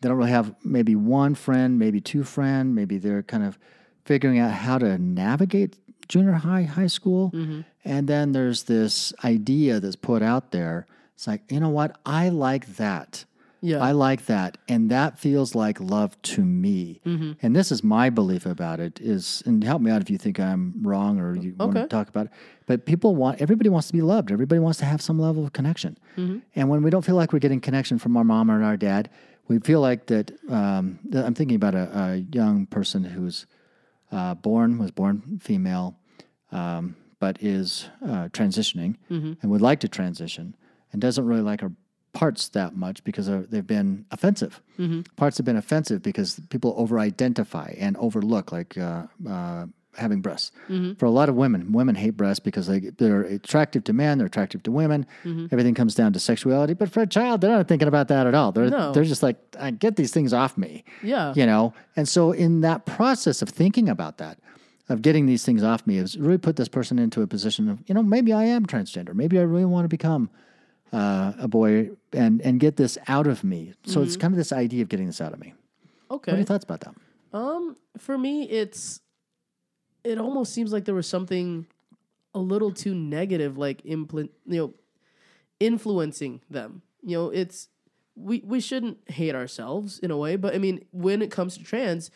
[0.00, 3.58] They don't really have maybe one friend, maybe two friend, maybe they're kind of
[4.04, 7.30] figuring out how to navigate junior high, high school.
[7.84, 10.86] And then there's this idea that's put out there.
[11.16, 11.98] It's like, you know what?
[12.04, 13.24] I like that.
[13.62, 13.78] Yeah.
[13.78, 14.58] I like that.
[14.68, 17.00] And that feels like love to me.
[17.42, 20.38] And this is my belief about it is, and help me out if you think
[20.38, 22.32] I'm wrong or you want to talk about it.
[22.66, 24.30] But people want, everybody wants to be loved.
[24.30, 25.96] Everybody wants to have some level of connection.
[26.54, 29.08] And when we don't feel like we're getting connection from our mom or our dad,
[29.48, 30.32] we feel like that.
[30.50, 33.46] Um, that I'm thinking about a, a young person who's
[34.12, 35.96] uh, born, was born female,
[36.52, 40.54] um, but is uh, transitioning and would like to transition
[40.96, 41.72] and doesn't really like her
[42.14, 44.62] parts that much because they've been offensive.
[45.16, 49.66] Parts have been offensive because people over identify and overlook, like uh, uh,
[49.98, 50.50] having breasts.
[50.98, 54.26] For a lot of women, women hate breasts because they, they're attractive to men, they're
[54.26, 55.04] attractive to women.
[55.52, 56.72] Everything comes down to sexuality.
[56.72, 58.50] But for a child, they're not thinking about that at all.
[58.50, 58.92] They're, No.
[58.92, 61.34] they're just like, I get these things off me Yeah.
[61.36, 64.38] you know and so in that process of thinking about that
[64.88, 67.78] of getting these things off me is really put this person into a position of
[67.86, 70.30] you know maybe i am transgender maybe i really want to become
[70.92, 74.52] uh, a boy and and get this out of me so it's kind of this
[74.52, 75.52] idea of getting this out of me
[76.10, 76.30] Okay.
[76.32, 76.94] what are your thoughts about that
[77.36, 79.00] Um, for me, it's
[80.04, 81.66] it almost seems like there was something
[82.32, 84.74] a little too negative, like implant, you know,
[85.58, 86.82] influencing them.
[87.02, 87.68] You know, it's
[88.14, 91.64] we we shouldn't hate ourselves in a way, but I mean, when it comes to
[91.64, 92.10] trans,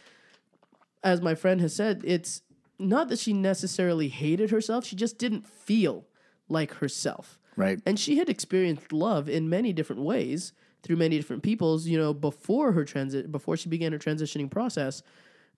[1.03, 2.43] as my friend has said, it's
[2.79, 6.07] not that she necessarily hated herself; she just didn't feel
[6.49, 7.40] like herself.
[7.57, 11.99] Right And she had experienced love in many different ways through many different peoples, you
[11.99, 15.03] know, before her transit before she began her transitioning process.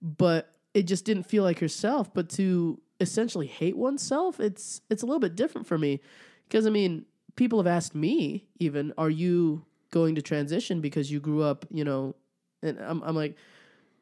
[0.01, 2.12] But it just didn't feel like herself.
[2.12, 6.01] But to essentially hate oneself, it's it's a little bit different for me.
[6.49, 7.05] Because I mean,
[7.36, 11.84] people have asked me even, are you going to transition because you grew up, you
[11.84, 12.14] know,
[12.62, 13.36] and I'm I'm like,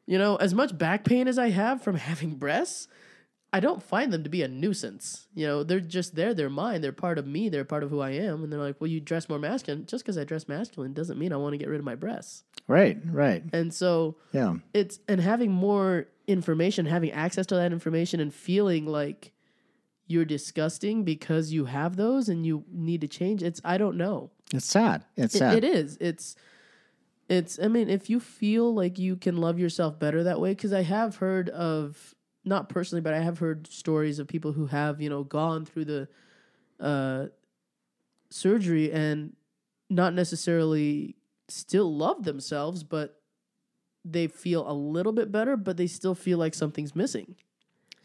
[0.07, 2.89] you know, as much back pain as I have from having breasts,
[3.53, 5.27] I don't find them to be a nuisance.
[5.35, 6.35] You know, they're just there.
[6.35, 6.83] They're mine.
[6.83, 7.49] They're part of me.
[7.49, 8.45] They're part of who I am.
[8.45, 9.87] And they're like, well, you dress more masculine.
[9.87, 12.45] Just because I dress masculine doesn't mean I want to get rid of my breasts.
[12.69, 18.21] right right And so yeah it's, and having more information, having access to that information
[18.21, 19.33] and feeling like
[20.07, 23.43] you're disgusting because you have those and you need to change.
[23.43, 24.31] It's, I don't know.
[24.55, 25.99] it's sad it's It- sad it is.
[26.01, 26.37] It's
[27.29, 30.73] it's I mean, if you feel like you can love yourself better that way cuz
[30.73, 32.15] I have heard of
[32.45, 35.85] not personally, but I have heard stories of people who have, you know, gone through
[35.87, 36.09] the
[36.81, 37.27] uh
[38.31, 39.35] surgery and
[39.89, 41.17] not necessarily
[41.49, 43.21] still love themselves, but
[44.05, 47.35] they feel a little bit better, but they still feel like something's missing.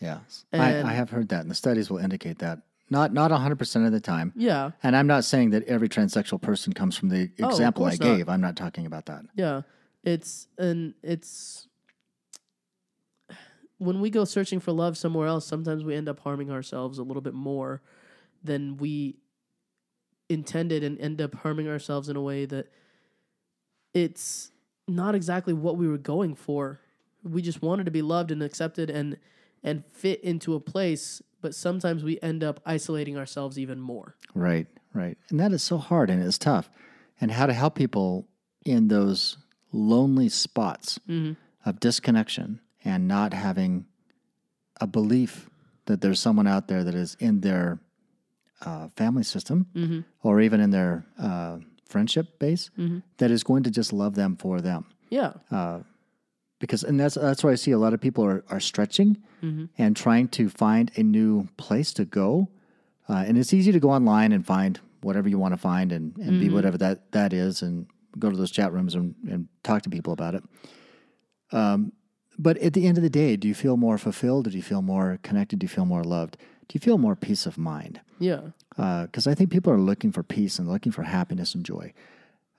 [0.01, 0.19] yeah
[0.51, 2.59] I, I have heard that and the studies will indicate that
[2.89, 4.33] Not not 100% of the time.
[4.35, 7.89] Yeah, And I'm not saying that every transsexual person comes from the Oh, example I
[7.91, 8.15] course not.
[8.17, 8.29] gave.
[8.29, 9.23] I'm not talking about that.
[9.35, 9.61] yeah.
[10.03, 11.67] It's and it's
[13.77, 15.45] when we go searching for love somewhere else.
[15.45, 17.81] Sometimes we end up harming ourselves a little bit more
[18.43, 19.17] than we
[20.29, 22.71] intended, and end up harming ourselves in a way that
[23.93, 24.51] it's
[24.87, 26.79] not exactly what we were going for.
[27.23, 29.17] We just wanted to be loved and accepted and
[29.63, 34.15] and fit into a place, but sometimes we end up isolating ourselves even more.
[34.35, 35.17] Right, right.
[35.29, 36.69] And that is so hard and it's tough.
[37.19, 38.27] And how to help people
[38.63, 39.37] in those
[39.71, 41.33] lonely spots mm-hmm.
[41.67, 43.85] of disconnection and not having
[44.79, 45.49] a belief
[45.85, 47.79] that there's someone out there that is in their
[48.61, 49.67] uh, family system
[50.23, 51.57] or even in their uh,
[51.89, 52.69] friendship base
[53.17, 54.85] that is going to just love them for them.
[55.09, 55.33] Yeah.
[56.59, 59.17] because and that's that's why I see a lot of people are are stretching
[59.77, 62.49] and trying to find a new place to go,
[63.09, 66.17] uh, and it's easy to go online and find whatever you want to find and,
[66.17, 67.85] and be whatever that that is, and
[68.17, 70.43] go to those chat rooms and, and talk to people about it.
[71.51, 71.91] Um,
[72.37, 74.49] but at the end of the day, do you feel more fulfilled?
[74.51, 75.59] Do you feel more connected?
[75.59, 76.37] Do you feel more loved?
[76.67, 78.01] Do you feel more peace of mind?
[78.19, 78.41] Yeah.
[78.75, 81.93] because I think people are looking for peace and looking for happiness and joy.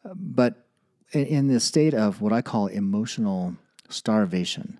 [0.05, 0.67] Uh, But
[1.13, 3.57] in, in this state of what I call emotional
[3.89, 4.79] starvation,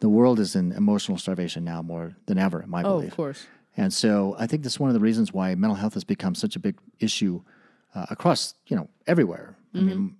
[0.00, 3.10] the world is in emotional starvation now more than ever, in my Oh, belief.
[3.12, 3.46] of course.
[3.76, 6.56] And so I think that's one of the reasons why mental health has become such
[6.56, 7.42] a big issue
[7.94, 9.56] uh, across, you know, everywhere.
[9.74, 10.16] I mean,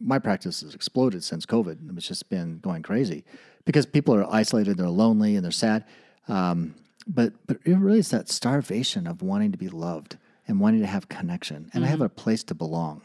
[0.00, 1.96] my practice has exploded since COVID.
[1.96, 3.24] It's just been going crazy
[3.64, 5.84] because people are isolated, they're lonely, and they're sad.
[6.28, 6.74] Um,
[7.06, 10.16] but but it really is that starvation of wanting to be loved
[10.46, 13.02] and wanting to have connection and have a place to belong.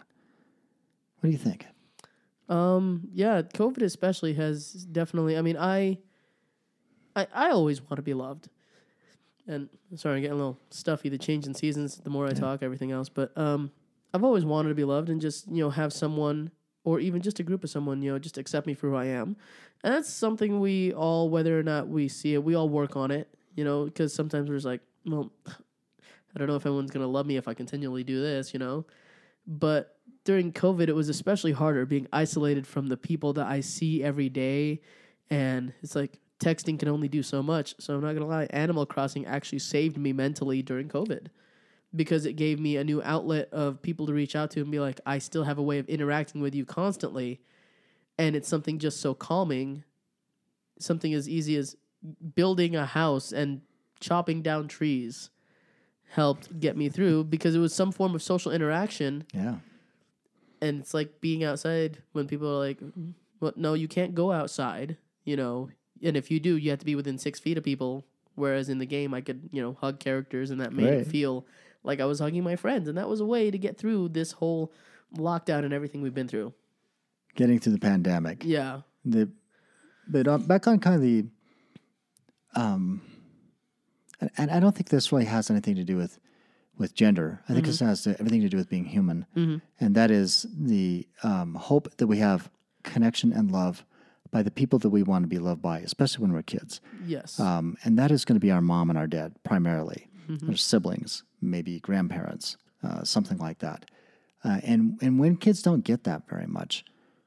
[1.19, 1.65] What do you think?
[2.49, 5.37] Um, yeah, COVID especially has definitely.
[5.37, 5.97] I mean, I,
[7.15, 8.49] I, I always want to be loved,
[9.47, 11.09] and sorry, I'm getting a little stuffy.
[11.09, 13.09] The change in seasons, the more I talk, everything else.
[13.09, 13.71] But um,
[14.13, 16.51] I've always wanted to be loved and just you know have someone
[16.83, 19.05] or even just a group of someone you know just accept me for who I
[19.05, 19.35] am,
[19.83, 23.11] and that's something we all, whether or not we see it, we all work on
[23.11, 23.27] it.
[23.55, 27.25] You know, because sometimes we're just like, well, I don't know if anyone's gonna love
[27.25, 28.53] me if I continually do this.
[28.53, 28.85] You know,
[29.47, 34.03] but during COVID, it was especially harder being isolated from the people that I see
[34.03, 34.81] every day.
[35.29, 37.75] And it's like texting can only do so much.
[37.79, 41.27] So I'm not going to lie, Animal Crossing actually saved me mentally during COVID
[41.95, 44.79] because it gave me a new outlet of people to reach out to and be
[44.79, 47.39] like, I still have a way of interacting with you constantly.
[48.17, 49.83] And it's something just so calming,
[50.79, 51.75] something as easy as
[52.35, 53.61] building a house and
[53.99, 55.29] chopping down trees
[56.09, 59.55] helped get me through because it was some form of social interaction Yeah.
[60.61, 64.31] and it's like being outside when people are like, mm, "Well, no, you can't go
[64.31, 65.69] outside," you know.
[66.01, 68.05] And if you do, you have to be within six feet of people.
[68.35, 70.99] Whereas in the game, I could, you know, hug characters, and that made Right.
[70.99, 71.45] it feel
[71.83, 74.31] like I was hugging my friends, and that was a way to get through this
[74.33, 74.71] whole
[75.15, 76.53] lockdown and everything we've been through.
[77.35, 78.43] Getting through the pandemic.
[78.45, 79.29] Yeah, the
[80.07, 81.25] but uh, back on kind of the
[82.55, 83.01] um
[84.19, 86.19] and, and I don't think this really has anything to do with
[86.77, 87.41] with gender.
[87.47, 89.25] I think this has to, everything to do with being human,
[89.79, 92.49] and that is the um, hope that we have
[92.81, 93.85] connection and love
[94.31, 96.81] by the people that we want to be loved by, especially when we're kids.
[97.05, 100.07] yes, Um, and that is going to be our mom and our dad primarily,
[100.47, 103.85] our siblings, maybe grandparents, uh, something like that.
[104.43, 106.83] Uh, and and when kids don't get that very much,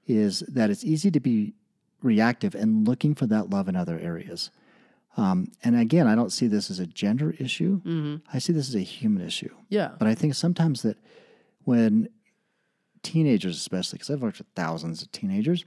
[0.07, 1.55] is that it's easy to be
[2.03, 4.51] reactive and looking for that love in other areas.
[5.17, 7.81] Um, and again, I don't see this as a gender issue.
[8.33, 9.49] I see this as a human issue.
[9.71, 10.99] yeah, But I think sometimes that
[11.65, 12.09] when
[13.03, 15.65] teenagers, especially, because I've worked with thousands of teenagers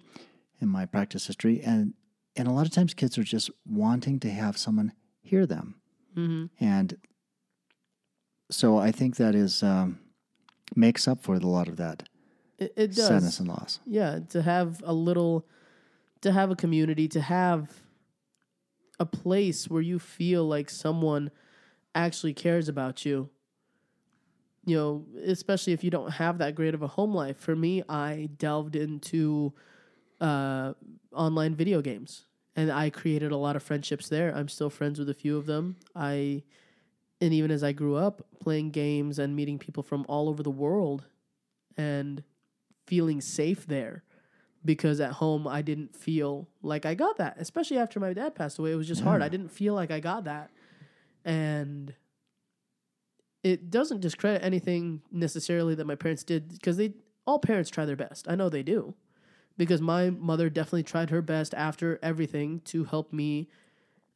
[0.61, 1.93] in my practice history, and
[2.35, 5.75] and a lot of times kids are just wanting to have someone hear them,
[6.59, 6.97] and
[8.49, 9.99] so I think that is um,
[10.75, 12.07] makes up for a lot of that
[12.59, 13.07] it, it does.
[13.07, 13.79] sadness and loss.
[13.85, 15.47] Yeah, to have a little,
[16.21, 17.69] to have a community, to have
[18.99, 21.31] a place where you feel like someone
[21.95, 23.29] actually cares about you.
[24.65, 27.37] You know, especially if you don't have that great of a home life.
[27.37, 29.53] For me, I delved into
[30.19, 30.73] uh,
[31.13, 32.25] online video games
[32.55, 34.35] and I created a lot of friendships there.
[34.35, 35.77] I'm still friends with a few of them.
[35.95, 36.43] I,
[37.21, 40.49] and even as I grew up playing games and meeting people from all over the
[40.49, 41.05] world
[41.77, 42.23] and
[42.87, 44.03] feeling safe there
[44.63, 48.59] because at home I didn't feel like I got that, especially after my dad passed
[48.59, 48.71] away.
[48.71, 49.21] It was just hard.
[49.21, 50.49] I didn't feel like I got that.
[51.23, 51.93] And
[53.43, 56.93] it doesn't discredit anything necessarily that my parents did because they
[57.25, 58.27] all parents try their best.
[58.27, 58.95] I know they do.
[59.57, 63.49] Because my mother definitely tried her best after everything to help me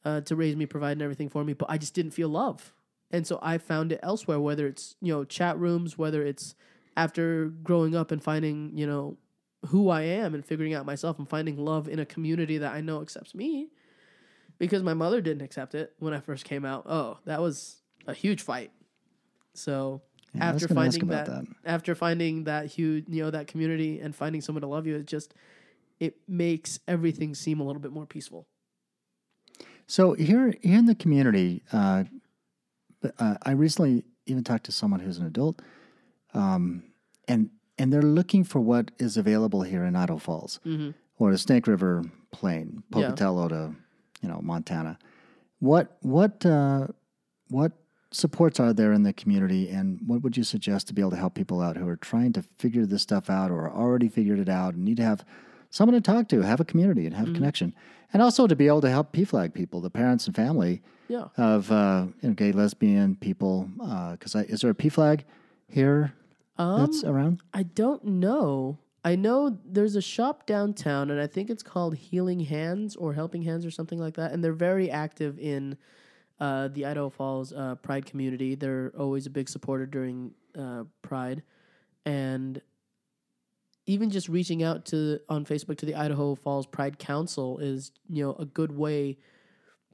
[0.06, 2.74] uh, to raise me, provide and everything for me, but I just didn't feel love.
[3.14, 4.40] And so I found it elsewhere.
[4.40, 6.56] Whether it's you know chat rooms, whether it's
[6.98, 9.18] after growing up and finding you know
[9.68, 12.82] who I am and figuring out myself and finding love in a community that I
[12.82, 13.70] know accepts me.
[14.60, 16.86] Because my mother didn't accept it when I first came out.
[16.86, 18.72] Oh, that was a huge fight.
[19.54, 20.02] So
[20.34, 21.46] Yeah, after finding that, that.
[21.66, 25.06] after finding that huge you know that community and finding someone to love you, it
[25.06, 25.34] just
[26.00, 28.48] it makes everything seem a little bit more peaceful.
[29.86, 32.06] So here, here in the community, uh,
[33.04, 35.62] but, uh, I recently even talked to someone who's an adult,
[36.34, 36.84] um,
[37.28, 40.60] and and they're looking for what is available here in Idaho Falls
[41.20, 43.10] or the Snake River Plain, Yeah.
[43.10, 43.76] Pocatello to
[44.22, 44.98] you know Montana.
[45.60, 46.88] What what uh,
[47.50, 47.74] what
[48.12, 51.18] supports are there in the community, and what would you suggest to be able to
[51.18, 54.50] help people out who are trying to figure this stuff out or already figured it
[54.50, 55.26] out and need to have
[55.70, 57.74] someone to talk to, have a community, and have a connection,
[58.14, 60.82] and also to be able to help PFLAG people, the parents and family
[61.14, 61.28] Yeah.
[61.38, 63.70] of uh, you know, gay, lesbian people.
[63.78, 65.22] Because is there a PFLAG
[65.70, 66.14] here
[66.58, 67.42] Um, that's around?
[67.54, 68.80] I don't know.
[69.06, 73.44] I know there's a shop downtown, and I think it's called Healing Hands or Helping
[73.44, 74.32] Hands or something like that.
[74.32, 75.78] And they're very active in
[76.40, 78.56] uh, the Idaho Falls uh, Pride community.
[78.56, 81.44] They're always a big supporter during uh, Pride,
[82.08, 82.60] and
[83.86, 88.24] even just reaching out to on Facebook to the Idaho Falls Pride Council is you
[88.24, 89.18] know a good way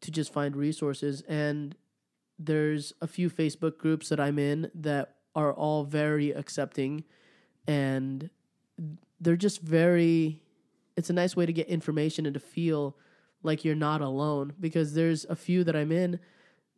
[0.01, 1.21] to just find resources.
[1.27, 1.75] And
[2.37, 7.03] there's a few Facebook groups that I'm in that are all very accepting
[7.67, 8.29] and
[9.19, 10.41] they're just very
[10.97, 12.97] it's a nice way to get information and to feel
[13.41, 16.19] like you're not alone because there's a few that I'm in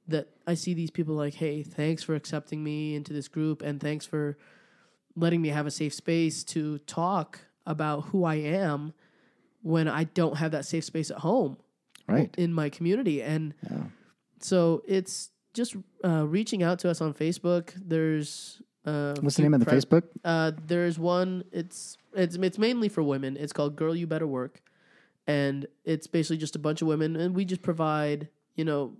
[0.07, 3.79] that I see these people like, "Hey, thanks for accepting me into this group and
[3.79, 4.37] thanks for
[5.15, 8.93] letting me have a safe space to talk about who I am
[9.61, 11.57] when I don't have that safe space at home
[12.07, 12.33] Right.
[12.37, 13.83] in my community." And Yeah.
[14.39, 17.73] so it's just uh, reaching out to us on Facebook.
[17.75, 20.03] There's uh, What's the name of the pri- Facebook?
[20.23, 21.43] uh, there's one.
[21.51, 23.37] It's it's it's mainly for women.
[23.37, 24.61] It's called Girl You Better Work,
[25.27, 28.93] and it's basically just a bunch of women, and we just provide you know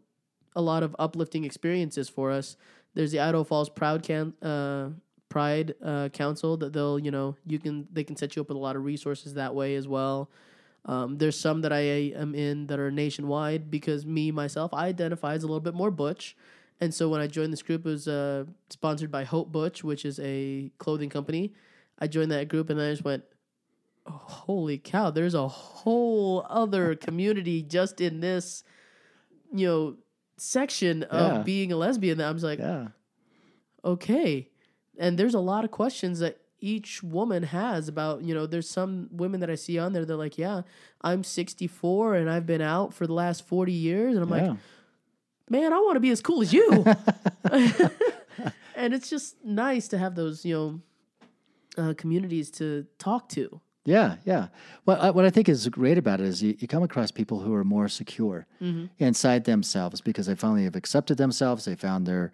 [0.55, 2.57] a lot of uplifting experiences for us.
[2.93, 4.89] There's the Idaho Falls Proud Can uh,
[5.29, 8.57] Pride uh, Council that they'll you know you can they can set you up with
[8.57, 10.29] a lot of resources that way as well.
[10.85, 11.79] Um, there's some that I
[12.15, 15.91] am in that are nationwide because me myself I identify as a little bit more
[15.91, 16.35] butch,
[16.79, 20.03] and so when I joined this group, it was uh, sponsored by Haute Butch, which
[20.05, 21.53] is a clothing company.
[21.99, 23.23] I joined that group and I just went,
[24.07, 25.11] oh, holy cow!
[25.11, 28.63] There's a whole other community just in this,
[29.53, 29.95] you know,
[30.37, 32.17] section of being a lesbian.
[32.17, 32.87] That I'm like, Yeah.
[33.85, 34.49] okay.
[34.97, 39.09] And there's a lot of questions that each woman has about, you know, there's some
[39.11, 40.61] women that I see on there, they're like, yeah,
[41.01, 44.15] I'm 64 and I've been out for the last 40 years.
[44.15, 44.49] And I'm yeah.
[44.49, 44.57] like,
[45.49, 46.85] man, I want to be as cool as you.
[48.75, 53.59] and it's just nice to have those, you know, uh, communities to talk to.
[53.83, 54.47] Yeah, yeah.
[54.85, 57.39] Well, I, what I think is great about it is you, you come across people
[57.39, 58.45] who are more secure
[58.99, 61.65] inside themselves because they finally have accepted themselves.
[61.65, 62.31] They found their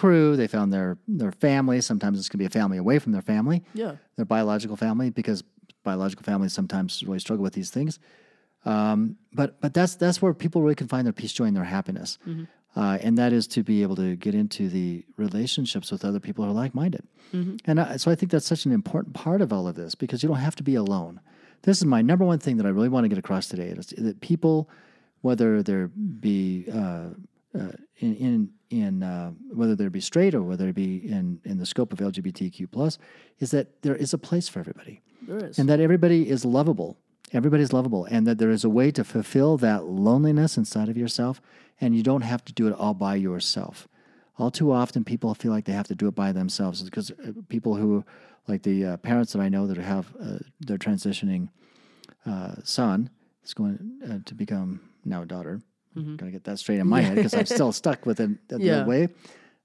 [0.00, 0.36] crew.
[0.36, 0.90] They found their
[1.20, 1.80] their family.
[1.80, 3.94] Sometimes it's going to be a family away from their family, Yeah.
[4.16, 5.42] their biological family, because
[5.84, 7.98] biological families sometimes really struggle with these things.
[8.64, 11.64] Um, but but that's that's where people really can find their peace, joy, and their
[11.64, 12.18] happiness,
[12.76, 16.44] uh, and that is to be able to get into the relationships with other people
[16.44, 17.04] who are like minded.
[17.64, 20.22] And I, so I think that's such an important part of all of this because
[20.22, 21.20] you don't have to be alone.
[21.62, 23.86] This is my number one thing that I really want to get across today is
[23.96, 24.68] that people,
[25.22, 27.10] whether there be uh,
[27.58, 27.72] uh,
[28.04, 31.66] in in, in uh, whether they be straight or whether it be in in the
[31.66, 32.98] scope of LGBTQ plus,
[33.38, 35.58] is that there is a place for everybody There is.
[35.58, 36.96] and that everybody is lovable.
[37.32, 41.40] Everybody's lovable, and that there is a way to fulfill that loneliness inside of yourself,
[41.80, 43.86] and you don't have to do it all by yourself.
[44.36, 47.32] All too often, people feel like they have to do it by themselves because uh,
[47.48, 48.04] people who,
[48.48, 51.50] like the uh, parents that I know that have uh, their transitioning
[52.26, 53.10] uh, son
[53.44, 55.60] is going uh, to become now a daughter.
[55.96, 56.16] Mm-hmm.
[56.16, 58.60] Got to get that straight in my head because I'm still stuck with it that
[58.60, 58.84] Yeah.
[58.86, 59.08] way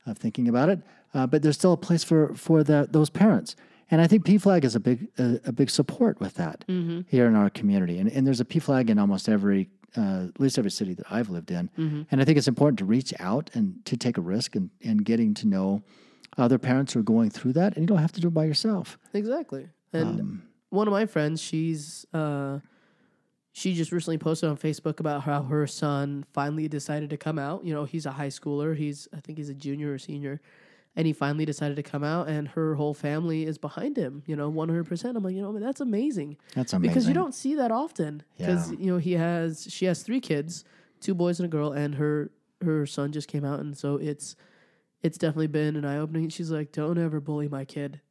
[0.06, 0.80] of thinking about it.
[1.14, 3.56] Uh, but there's still a place for for the, those parents,
[3.92, 7.02] and I think PFLAG is a big a, a big support with that Mm-hmm.
[7.08, 8.00] here in our community.
[8.00, 11.30] And and there's a PFLAG in almost every uh, at least every city that I've
[11.30, 11.70] lived in.
[11.78, 12.02] Mm-hmm.
[12.12, 15.06] And I think it's important to reach out and to take a risk and, and
[15.06, 15.84] getting to know
[16.38, 17.76] other parents who are going through that.
[17.76, 18.98] And you don't have to do it by yourself.
[19.14, 19.70] Exactly.
[19.94, 22.60] And Um, one of my friends, she's uh,
[23.58, 27.64] she just recently posted on Facebook about how her son finally decided to come out.
[27.64, 28.76] You know, he's a high schooler.
[28.76, 30.42] He's I think he's a junior or senior.
[30.98, 34.24] And he finally decided to come out, and her whole family is behind him.
[34.28, 35.16] You know, one hundred percent.
[35.16, 36.90] I'm like, you know, that's amazing That's amazing.
[36.94, 38.24] because you don't see that often.
[38.38, 38.78] Because Yeah.
[38.80, 40.66] you know, he has she has three kids,
[41.00, 42.32] two boys and a girl, and her
[42.62, 44.36] her son just came out, and so it's
[45.02, 46.28] it's definitely been an eye opening.
[46.30, 48.02] She's like, don't ever bully my kid.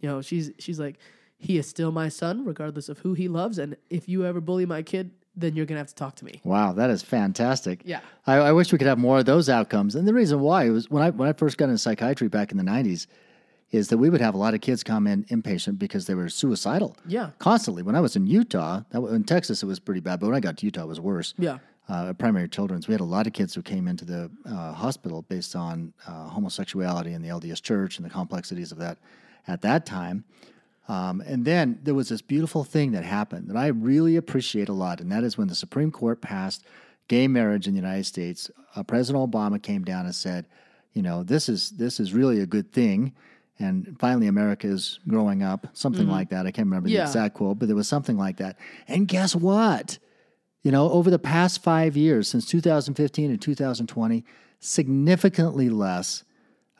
[0.00, 0.98] You know, she's she's like,
[1.38, 4.66] he is still my son, regardless of who he loves, and if you ever bully
[4.66, 6.40] my kid, then you're gonna have to talk to me.
[6.44, 7.82] Wow, that is fantastic.
[7.84, 8.00] Yeah.
[8.26, 9.96] I, I wish we could have more of those outcomes.
[9.96, 12.56] And the reason why was when I when I first got into psychiatry back in
[12.58, 13.06] the '90s,
[13.72, 16.28] is that we would have a lot of kids come in inpatient because they were
[16.28, 16.96] suicidal.
[17.06, 17.30] Yeah.
[17.40, 17.82] Constantly.
[17.82, 20.36] When I was in Utah, that, wa- in Texas it was pretty bad, but when
[20.36, 21.34] I got to Utah, it was worse.
[21.36, 21.58] Yeah.
[21.88, 24.72] Uh, at primary children's, we had a lot of kids who came into the uh,
[24.72, 28.96] hospital based on uh, homosexuality and the LDS Church and the complexities of that
[29.48, 30.24] at that time.
[30.86, 34.74] Um, and then there was this beautiful thing that happened that I really appreciate a
[34.74, 36.64] lot, and that is when the Supreme Court passed
[37.08, 38.50] gay marriage in the United States.
[38.76, 40.46] Uh, President Obama came down and said,
[40.92, 43.14] "You know, this is this is really a good thing."
[43.58, 46.44] And finally, America is growing up, something like that.
[46.44, 48.58] I can't remember the exact quote, but there was something like that.
[48.88, 49.98] And guess what?
[50.62, 54.24] You know, over the past five years, since 2015 and 2020,
[54.58, 56.24] significantly less,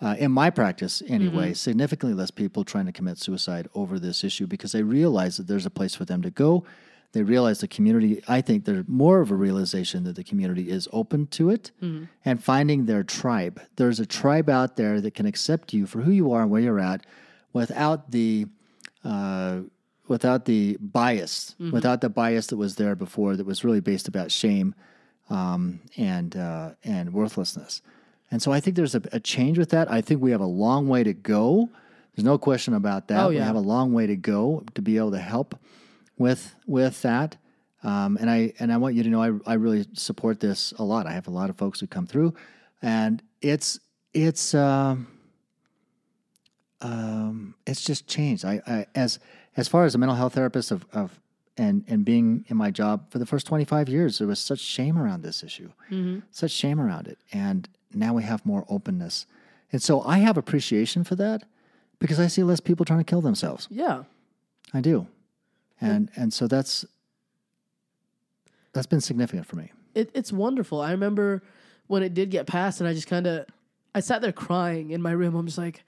[0.01, 4.47] uh, in my practice anyway, significantly less people trying to commit suicide over this issue
[4.47, 6.65] because they realize that there's a place for them to go.
[7.13, 10.89] They realize the community, I think there's more of a realization that the community is
[10.93, 11.71] open to it
[12.25, 13.61] and finding their tribe.
[13.77, 16.61] There's a tribe out there that can accept you for who you are and where
[16.61, 17.07] you're at
[17.53, 18.47] without the
[19.05, 19.61] uh,
[20.09, 24.31] without the bias, without the bias that was there before, that was really based about
[24.33, 24.75] shame
[25.31, 27.81] um, and uh, and worthlessness.
[28.35, 29.89] And so I think there's a, a change with that.
[29.89, 31.71] I think we have a long way to go.
[32.17, 33.27] There's no question about that.
[33.27, 35.57] Oh, We have a long way to go to be able to help
[36.19, 37.37] with with that.
[37.85, 40.83] Um, and I and I want you to know I, I really support this a
[40.83, 41.07] lot.
[41.07, 42.35] I have a lot of folks who come through,
[42.83, 43.79] and it's
[44.13, 45.07] it's um,
[46.81, 48.45] um, it's just changed.
[48.45, 49.21] I, I as
[49.57, 51.21] as far as a mental health therapist of, of
[51.57, 54.99] and and being in my job for the first 25 years, there was such shame
[54.99, 55.71] around this issue,
[56.33, 59.27] such shame around it, and now we have more openness,
[59.73, 61.45] and so I have appreciation for that
[61.99, 63.67] because I see less people trying to kill themselves.
[63.71, 64.05] Yeah.
[64.73, 65.07] I do,
[65.81, 66.85] and and so that's
[68.73, 69.71] that's been significant for me.
[69.95, 70.81] it, it's wonderful.
[70.81, 71.43] I remember
[71.87, 73.47] when it did get passed, and I just kind of,
[73.95, 75.35] I sat there crying in my room.
[75.37, 75.85] I'm just like,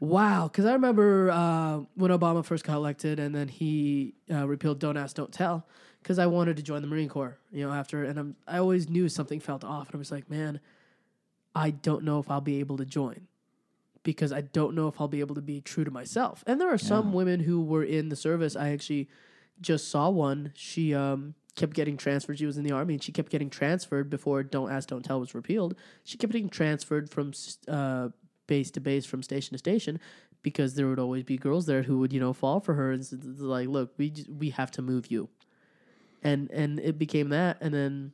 [0.00, 4.78] wow, because I remember uh, when Obama first got elected, and then he uh, repealed
[4.78, 5.66] "Don't Ask, Don't Tell,"
[6.02, 7.38] because I wanted to join the Marine Corps.
[7.50, 10.28] You know, after, and I'm, I always knew something felt off, and I was like,
[10.28, 10.60] man,
[11.54, 13.26] I don't know if I'll be able to join.
[14.04, 16.42] Because I don't know if I'll be able to be true to myself.
[16.46, 18.56] And there are some women who were in the service.
[18.56, 19.08] I actually
[19.60, 20.52] just saw one.
[20.56, 22.38] She um, kept getting transferred.
[22.38, 25.20] She was in the army, and she kept getting transferred before "Don't Ask, Don't Tell"
[25.20, 25.76] was repealed.
[26.02, 27.32] She kept getting transferred from
[27.68, 28.08] uh,
[28.48, 30.00] base to base, from station to station,
[30.42, 33.06] because there would always be girls there who would, you know, fall for her and
[33.38, 35.28] like, "Look, we j- we have to move you,"
[36.24, 38.12] and and it became that, and then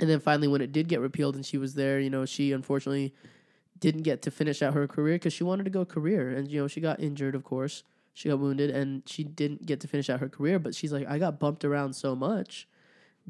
[0.00, 2.52] and then finally, when it did get repealed, and she was there, you know, she
[2.52, 3.14] unfortunately
[3.78, 6.60] didn't get to finish out her career because she wanted to go career, and you
[6.60, 7.82] know, she got injured, of course.
[8.14, 11.08] She got wounded and she didn't get to finish out her career but she's like
[11.08, 12.68] i got bumped around so much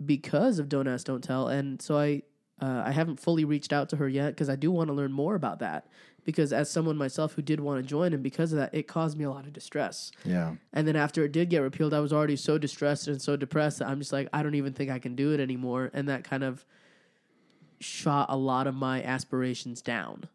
[0.05, 1.49] because of don't ask don't tell.
[1.49, 2.23] And so i
[2.63, 5.13] uh, i haven't fully reached out to her yet because i do want to learn
[5.13, 5.87] more about that.
[6.25, 9.19] Because as someone myself who did want to join and because of that it caused
[9.19, 10.13] me a lot of distress.
[10.25, 13.35] Yeah, and then after it did get repealed i was already so distressed and so
[13.37, 15.91] depressed that i'm just like i don't even think i can do it anymore.
[15.93, 16.65] And that kind of
[17.83, 20.29] shot a lot of my aspirations down.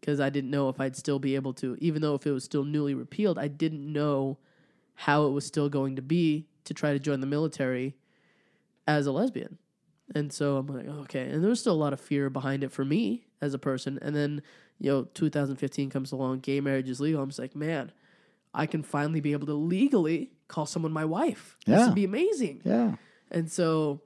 [0.00, 2.44] Because I didn't know if I'd still be able to, even though if it was
[2.44, 4.38] still newly repealed, I didn't know
[4.94, 7.96] how it was still going to be to try to join the military
[8.86, 9.58] as a lesbian.
[10.14, 11.28] And so I'm like, okay.
[11.30, 13.98] And there was still a lot of fear behind it for me as a person.
[14.02, 14.42] And then,
[14.78, 17.22] you know, 2015 comes along, gay marriage is legal.
[17.22, 17.92] I'm just like, man,
[18.52, 21.56] I can finally be able to legally call someone my wife.
[21.66, 21.76] Yeah.
[21.76, 22.62] This would be amazing.
[22.64, 22.96] yeah,
[23.30, 24.00] And so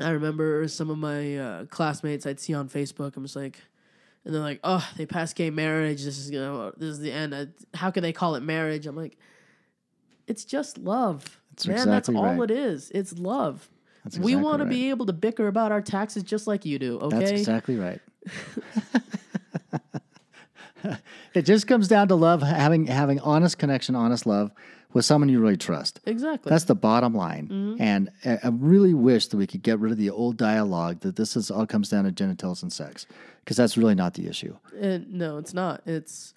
[0.00, 3.16] I remember some of my uh, classmates I'd see on Facebook.
[3.16, 3.58] I'm just like,
[4.24, 6.04] and they're like, "Oh, they passed gay marriage.
[6.04, 7.32] This is you know, this is the end.
[7.34, 9.16] Uh, How can they call it marriage?" I'm like,
[10.26, 11.76] "It's just love, That's man.
[11.76, 12.50] exactly that's all right.
[12.50, 12.90] it is.
[12.94, 13.68] It's love.
[14.04, 16.78] That's we exactly want to be able to bicker about our taxes just like you
[16.78, 16.98] do.
[17.00, 18.00] Okay, That's exactly right.
[21.34, 24.50] it just comes down to love, having having honest connection, honest love
[24.92, 26.00] with someone you really trust.
[26.04, 26.50] exactly.
[26.50, 27.46] That's the bottom line.
[27.46, 27.82] Mm-hmm.
[27.82, 31.16] And I, I really wish that we could get rid of the old dialogue that
[31.16, 33.06] this is all comes down to genitals and sex,
[33.44, 34.56] because that's really not the issue.
[34.80, 35.82] And no, it's not.
[35.86, 36.34] It's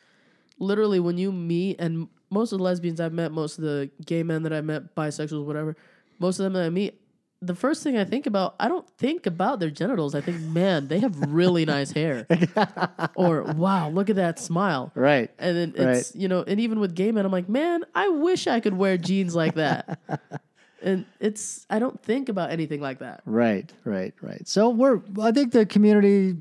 [0.59, 4.23] literally when you meet, and most of the lesbians I've met, most of the gay
[4.23, 5.75] men that I met, bisexuals, whatever,
[6.19, 6.99] most of them that I meet,
[7.45, 10.15] the first thing I think about, I don't think about their genitals.
[10.15, 12.27] I think, man, they have really nice hair.
[13.15, 14.91] or, wow, look at that smile.
[14.95, 15.29] Right.
[15.39, 18.47] And then it's, you know, and even with gay men, I'm like, man, I wish
[18.47, 19.99] I could wear jeans like that.
[20.81, 23.21] and it's, I don't think about anything like that.
[23.25, 24.47] Right, right, right.
[24.47, 26.37] So we're I think the community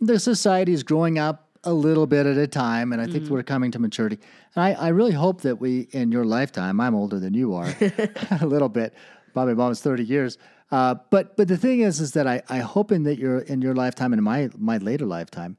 [0.00, 3.30] the society is growing up a little bit at a time, and I think mm.
[3.30, 4.18] we're coming to maturity.
[4.54, 7.74] And I, I really hope that we, in your lifetime, I'm older than you are,
[8.40, 8.92] a little bit.
[9.34, 10.38] Bobby Mom's 30 years.
[10.70, 13.60] Uh, but but the thing is, is that I, I hope in that you're in
[13.60, 15.56] your lifetime and in my my later lifetime,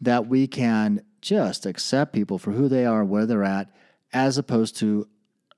[0.00, 3.70] that we can just accept people for who they are, where they're at,
[4.12, 5.06] as opposed to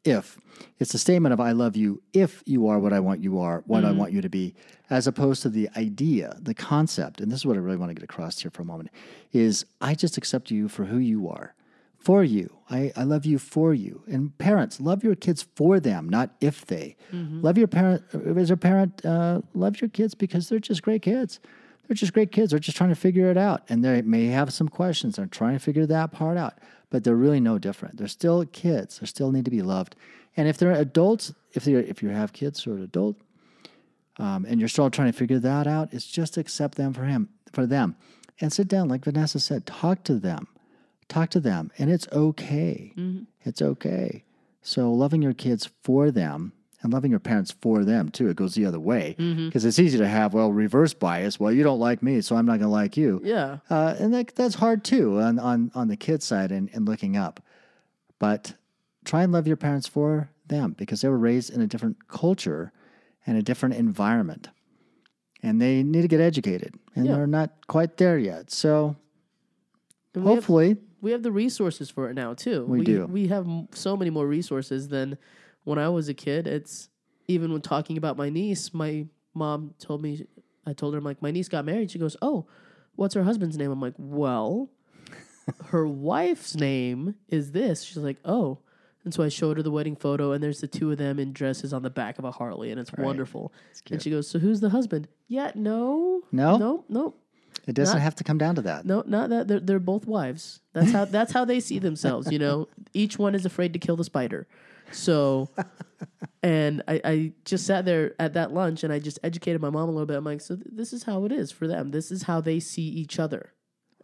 [0.05, 0.39] if.
[0.79, 3.63] It's a statement of I love you if you are what I want you are,
[3.67, 4.55] what I want you to be,
[4.91, 7.95] as opposed to the idea, the concept, and this is what I really want to
[7.95, 8.91] get across here for a moment,
[9.33, 11.55] is I just accept you for who you are.
[11.99, 12.53] For you.
[12.71, 14.03] I, I love you for you.
[14.07, 16.97] And parents, love your kids for them, not if they.
[17.43, 18.03] Love your parent
[18.37, 21.41] as a parent, uh, love your kids because they're just great kids.
[21.87, 22.51] They're just great kids.
[22.51, 23.63] They're just trying to figure it out.
[23.69, 25.17] And they may have some questions.
[25.17, 26.59] They're trying to figure that part out.
[26.91, 27.97] But they're really no different.
[27.97, 28.99] They're still kids.
[28.99, 29.97] They still need to be loved.
[30.37, 33.17] And if they're adults, if they if you have kids who are adult,
[34.19, 37.29] um, and you're still trying to figure that out, it's just accept them for him,
[37.53, 37.97] for them,
[38.41, 40.47] and sit down, like Vanessa said, talk to them,
[41.09, 42.93] talk to them, and it's okay.
[43.45, 44.25] It's okay.
[44.63, 46.53] So loving your kids for them
[46.83, 48.29] and loving your parents for them too.
[48.29, 51.41] It goes the other way because it's easy to have well reverse bias.
[51.41, 53.21] Well, you don't like me, so I'm not going to like you.
[53.25, 53.59] Yeah.
[53.71, 57.17] Uh, and that, that's hard too on, on, on the kid side and, and looking
[57.17, 57.41] up.
[58.19, 58.55] But
[59.05, 62.73] try and love your parents for them because they were raised in a different culture
[63.27, 64.49] and a different environment.
[65.43, 66.75] And they need to get educated.
[66.95, 67.15] And Yeah.
[67.15, 68.51] they're not quite there yet.
[68.51, 68.97] So
[70.15, 72.65] have- hopefully, we have the resources for it now too.
[72.67, 73.07] We do.
[73.07, 75.19] We have m- so many more resources than
[75.65, 76.47] when I was a kid.
[76.47, 76.89] It's
[77.27, 80.27] even when talking about my niece, my mom told me,
[80.67, 81.91] I told her, I'm like, my niece got married.
[81.91, 82.47] She goes, Oh,
[82.97, 83.71] what's her husband's name?
[83.71, 84.71] I'm like, Well,
[85.67, 87.83] her wife's name is this.
[87.83, 88.59] She's like, Oh.
[89.05, 91.33] And so I showed her the wedding photo, and there's the two of them in
[91.33, 93.53] dresses on the back of a Harley, and it's wonderful.
[93.91, 95.09] And she goes, So who's the husband?
[95.29, 96.23] Yeah, no.
[96.33, 96.57] No?
[96.59, 97.15] No, no.
[97.69, 98.85] It doesn't Not- have to come down to that.
[98.87, 100.61] No, not that they're they're both wives.
[100.73, 102.31] That's how that's how they see themselves.
[102.33, 104.47] You know, each one is afraid to kill the spider.
[104.91, 105.51] So,
[106.43, 109.89] and I, I just sat there at that lunch and I just educated my mom
[109.89, 110.17] a little bit.
[110.17, 111.91] I'm like, so th- this is how it is for them.
[111.91, 113.53] This is how they see each other.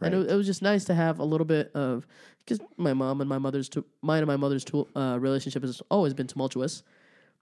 [0.03, 2.07] And it, it was just nice to have a little bit of
[2.45, 5.81] because my mom and my mother's tu- mine and my mother's tu- uh, relationship has
[5.91, 6.83] always been tumultuous,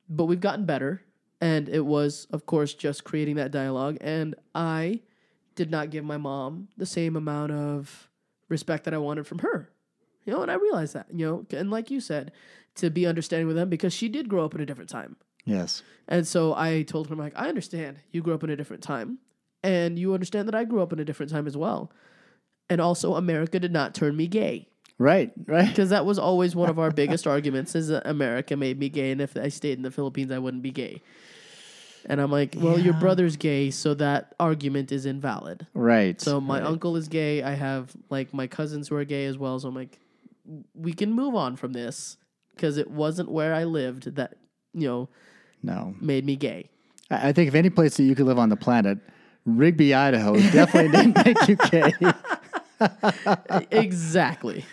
[0.08, 1.02] but we've gotten better.
[1.40, 3.96] And it was, of course, just creating that dialogue.
[4.00, 5.00] And I
[5.54, 8.08] did not give my mom the same amount of
[8.48, 9.70] respect that I wanted from her.
[10.24, 12.32] You know, and I realized that, you know, and like you said,
[12.76, 15.16] to be understanding with them because she did grow up in a different time.
[15.44, 15.82] Yes.
[16.06, 18.82] And so I told her, I'm like, I understand you grew up in a different
[18.82, 19.18] time,
[19.62, 21.90] and you understand that I grew up in a different time as well.
[22.70, 25.32] And also, America did not turn me gay Right.
[25.46, 25.68] Right.
[25.68, 29.10] because that was always one of our biggest arguments: is that America made me gay,
[29.10, 31.02] and if I stayed in the Philippines, I wouldn't be gay.
[32.06, 35.66] And I'm like, well, your brother's gay, so that argument is invalid.
[35.74, 36.20] Right.
[36.20, 36.66] So my right.
[36.66, 37.42] uncle is gay.
[37.42, 39.58] I have like my cousins who are gay as well.
[39.60, 39.98] So I'm like,
[40.74, 42.16] we can move on from this
[42.54, 44.36] because it wasn't where I lived that
[44.74, 45.08] you know
[45.62, 45.94] No.
[46.00, 46.68] made me gay.
[47.10, 48.98] I I think if any place that you could live on the planet,
[49.46, 51.92] Rigby, Idaho definitely didn't make you gay.
[53.70, 54.64] exactly.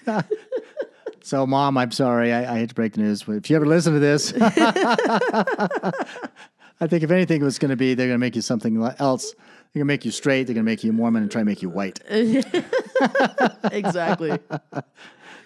[1.21, 2.33] So, Mom, I'm sorry.
[2.33, 3.23] I, I hate to break the news.
[3.23, 4.31] But if you ever listen to this,
[6.81, 8.81] I think if anything it was going to be, they're going to make you something
[8.99, 9.33] else.
[9.33, 10.43] They're going to make you straight.
[10.45, 11.99] They're going to make you Mormon and try to make you white.
[13.71, 14.39] exactly.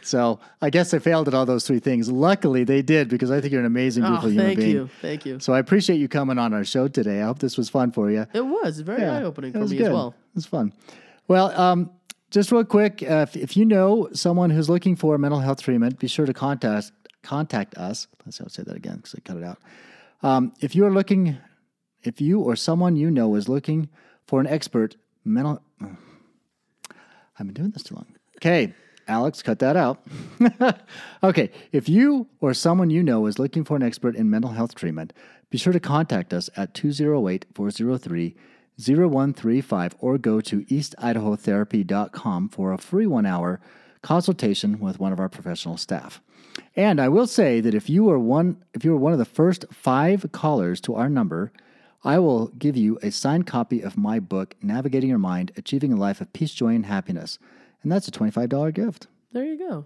[0.05, 2.11] So, I guess they failed at all those three things.
[2.11, 4.89] Luckily, they did because I think you're an amazing, Oh, beautiful human thank you.
[5.01, 5.39] Thank you.
[5.39, 7.21] So, I appreciate you coming on our show today.
[7.21, 8.27] I hope this was fun for you.
[8.33, 9.87] It was very Yeah, eye opening for me good.
[9.87, 10.09] as well.
[10.31, 10.73] It was fun.
[11.29, 11.89] Well, um,
[12.31, 15.99] just real quick, uh, if, if you know someone who's looking for mental health treatment,
[15.99, 16.91] be sure to contact
[17.21, 18.07] contact us.
[18.25, 19.59] Let's I'll say that again because I cut it out.
[20.23, 21.37] Um, if you are looking,
[22.01, 23.89] if you or someone you know is looking
[24.25, 24.95] for an expert
[25.25, 28.07] mental, I've been doing this too long.
[28.37, 28.73] Okay,
[29.07, 30.01] Alex, cut that out.
[31.23, 34.75] okay, if you or someone you know is looking for an expert in mental health
[34.75, 35.11] treatment,
[35.49, 38.35] be sure to contact us at 208 403
[38.79, 43.59] 0135 or go to eastidahotherapy.com for a free one hour
[44.01, 46.21] consultation with one of our professional staff.
[46.75, 49.25] And I will say that if you are one if you are one of the
[49.25, 51.51] first 5 callers to our number,
[52.03, 55.97] I will give you a signed copy of my book Navigating Your Mind: Achieving a
[55.97, 57.39] Life of Peace, Joy and Happiness.
[57.81, 59.07] And that's a $25 gift.
[59.33, 59.85] There you go.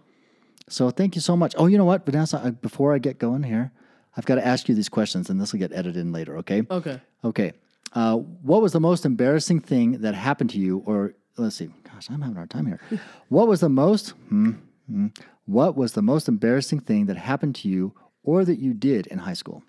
[0.70, 1.56] So thank you so much.
[1.58, 3.72] Oh, you know what, Vanessa, before I get going here,
[4.16, 6.64] I've got to ask you these questions and this will get edited in later, okay?
[6.70, 7.00] Okay.
[7.24, 7.54] Okay.
[7.94, 10.84] Uh, what was the most embarrassing thing that happened to you?
[10.86, 11.70] Or let's see.
[11.84, 12.80] Gosh, I'm having a hard time here.
[13.30, 14.10] what was the most?
[14.30, 14.52] Hmm,
[14.90, 15.08] hmm,
[15.48, 19.20] what was the most embarrassing thing that happened to you or that you did in
[19.20, 19.64] high school?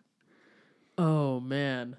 [0.98, 1.96] Oh man.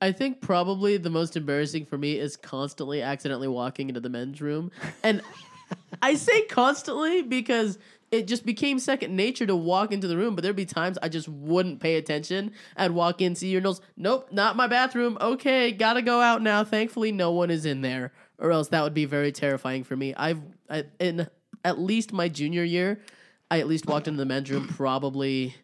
[0.00, 4.40] I think probably the most embarrassing for me is constantly accidentally walking into the men's
[4.40, 4.70] room.
[5.02, 5.22] And
[6.02, 7.78] I say constantly because
[8.10, 11.08] it just became second nature to walk into the room, but there'd be times I
[11.08, 12.52] just wouldn't pay attention.
[12.76, 13.80] I'd walk in, see urinals.
[13.96, 15.16] Nope, not my bathroom.
[15.20, 16.64] Okay, gotta go out now.
[16.64, 20.14] Thankfully, no one is in there, or else that would be very terrifying for me.
[20.14, 21.26] I've I, in
[21.64, 23.00] at least my junior year,
[23.50, 25.54] I at least walked into the men's room probably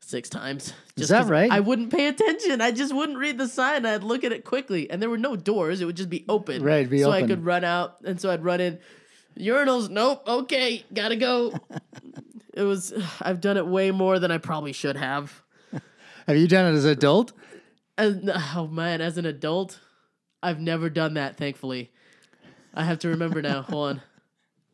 [0.00, 0.72] six times.
[0.96, 1.50] Just that 'cause right?
[1.50, 2.60] I wouldn't pay attention.
[2.60, 3.84] I just wouldn't read the sign.
[3.86, 5.80] I'd look at it quickly, and there were no doors.
[5.80, 6.62] It would just be open.
[6.62, 8.78] Right, be so I could run out, and so I'd run in.
[9.38, 10.22] Urinals, nope.
[10.26, 11.52] Okay, gotta go.
[12.54, 12.92] it was.
[13.20, 15.42] I've done it way more than I probably should have.
[16.26, 17.32] Have you done it as an adult?
[17.96, 19.78] And oh man, as an adult,
[20.42, 21.36] I've never done that.
[21.36, 21.90] Thankfully,
[22.74, 23.62] I have to remember now.
[23.62, 24.02] Hold on.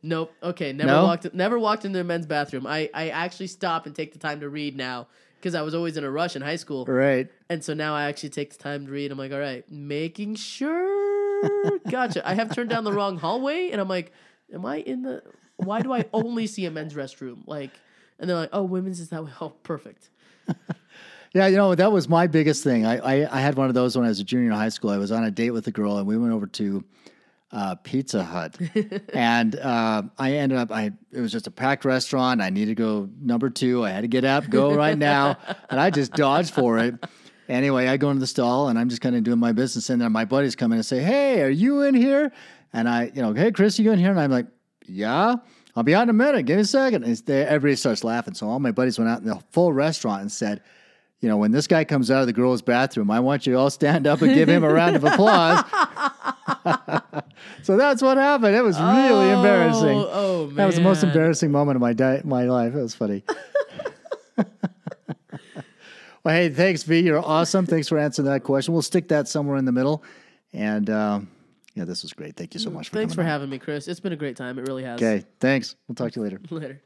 [0.05, 0.33] Nope.
[0.43, 0.73] Okay.
[0.73, 1.05] Never No?
[1.05, 1.33] walked.
[1.35, 2.67] Never walked into a men's bathroom.
[2.67, 5.09] I I actually stop and take the time to read now
[5.41, 7.29] because I was always in a rush in high school, Right.
[7.49, 9.11] and so now I actually take the time to read.
[9.11, 11.79] I'm like, all right, making sure.
[11.91, 12.27] Gotcha.
[12.27, 14.13] I have turned down the wrong hallway, and I'm like,
[14.53, 15.23] am I in the?
[15.57, 17.43] Why do I only see a men's restroom?
[17.47, 17.71] Like,
[18.19, 19.31] and they're like, oh, women's is that way.
[19.41, 20.11] Oh, perfect.
[21.37, 22.87] Yeah, you know, that was my biggest thing.
[22.87, 24.91] I, I, I had one of those when I was a junior in high school.
[24.91, 26.85] I was on a date with a girl and we went over to
[27.55, 28.59] uh, Pizza Hut.
[29.15, 32.43] and uh, I ended up, I it was just a packed restaurant.
[32.43, 33.85] I needed to go number two.
[33.85, 35.39] I had to get up, go right now.
[35.71, 36.95] And I just dodged for it.
[37.49, 39.89] Anyway, I go into the stall and I'm just kind of doing my business.
[39.89, 42.33] And then my buddies come in and say, Hey, are you in here?
[42.73, 44.11] And I, you know, hey, Chris, you in here?
[44.11, 44.47] And I'm like,
[44.87, 45.37] Yeah.
[45.77, 46.47] I'll be out in a minute.
[46.47, 47.05] Give me a second.
[47.05, 48.35] And there, everybody starts laughing.
[48.35, 50.63] So all my buddies went out in the full restaurant and said,
[51.21, 53.59] you know, when this guy comes out of the girls' bathroom, I want you to
[53.59, 55.65] all stand up and give him a round of applause.
[57.63, 58.57] so that's what happened.
[58.57, 59.99] It was really embarrassing.
[59.99, 60.57] Oh, oh, man.
[60.57, 62.75] That was the most embarrassing moment of my di- my life.
[62.75, 63.23] It was funny.
[64.37, 67.01] well, hey, thanks, V.
[67.01, 67.67] You're awesome.
[67.67, 68.73] Thanks for answering that question.
[68.73, 70.03] We'll stick that somewhere in the middle.
[70.53, 71.29] And um,
[71.75, 72.37] yeah, this was great.
[72.37, 73.27] Thank you so much for Thanks for on.
[73.27, 73.89] having me, Chris.
[73.89, 74.59] It's been a great time.
[74.59, 75.03] It really has.
[75.03, 75.77] Okay, thanks.
[75.89, 76.41] We'll talk to you later.
[76.51, 76.83] Later.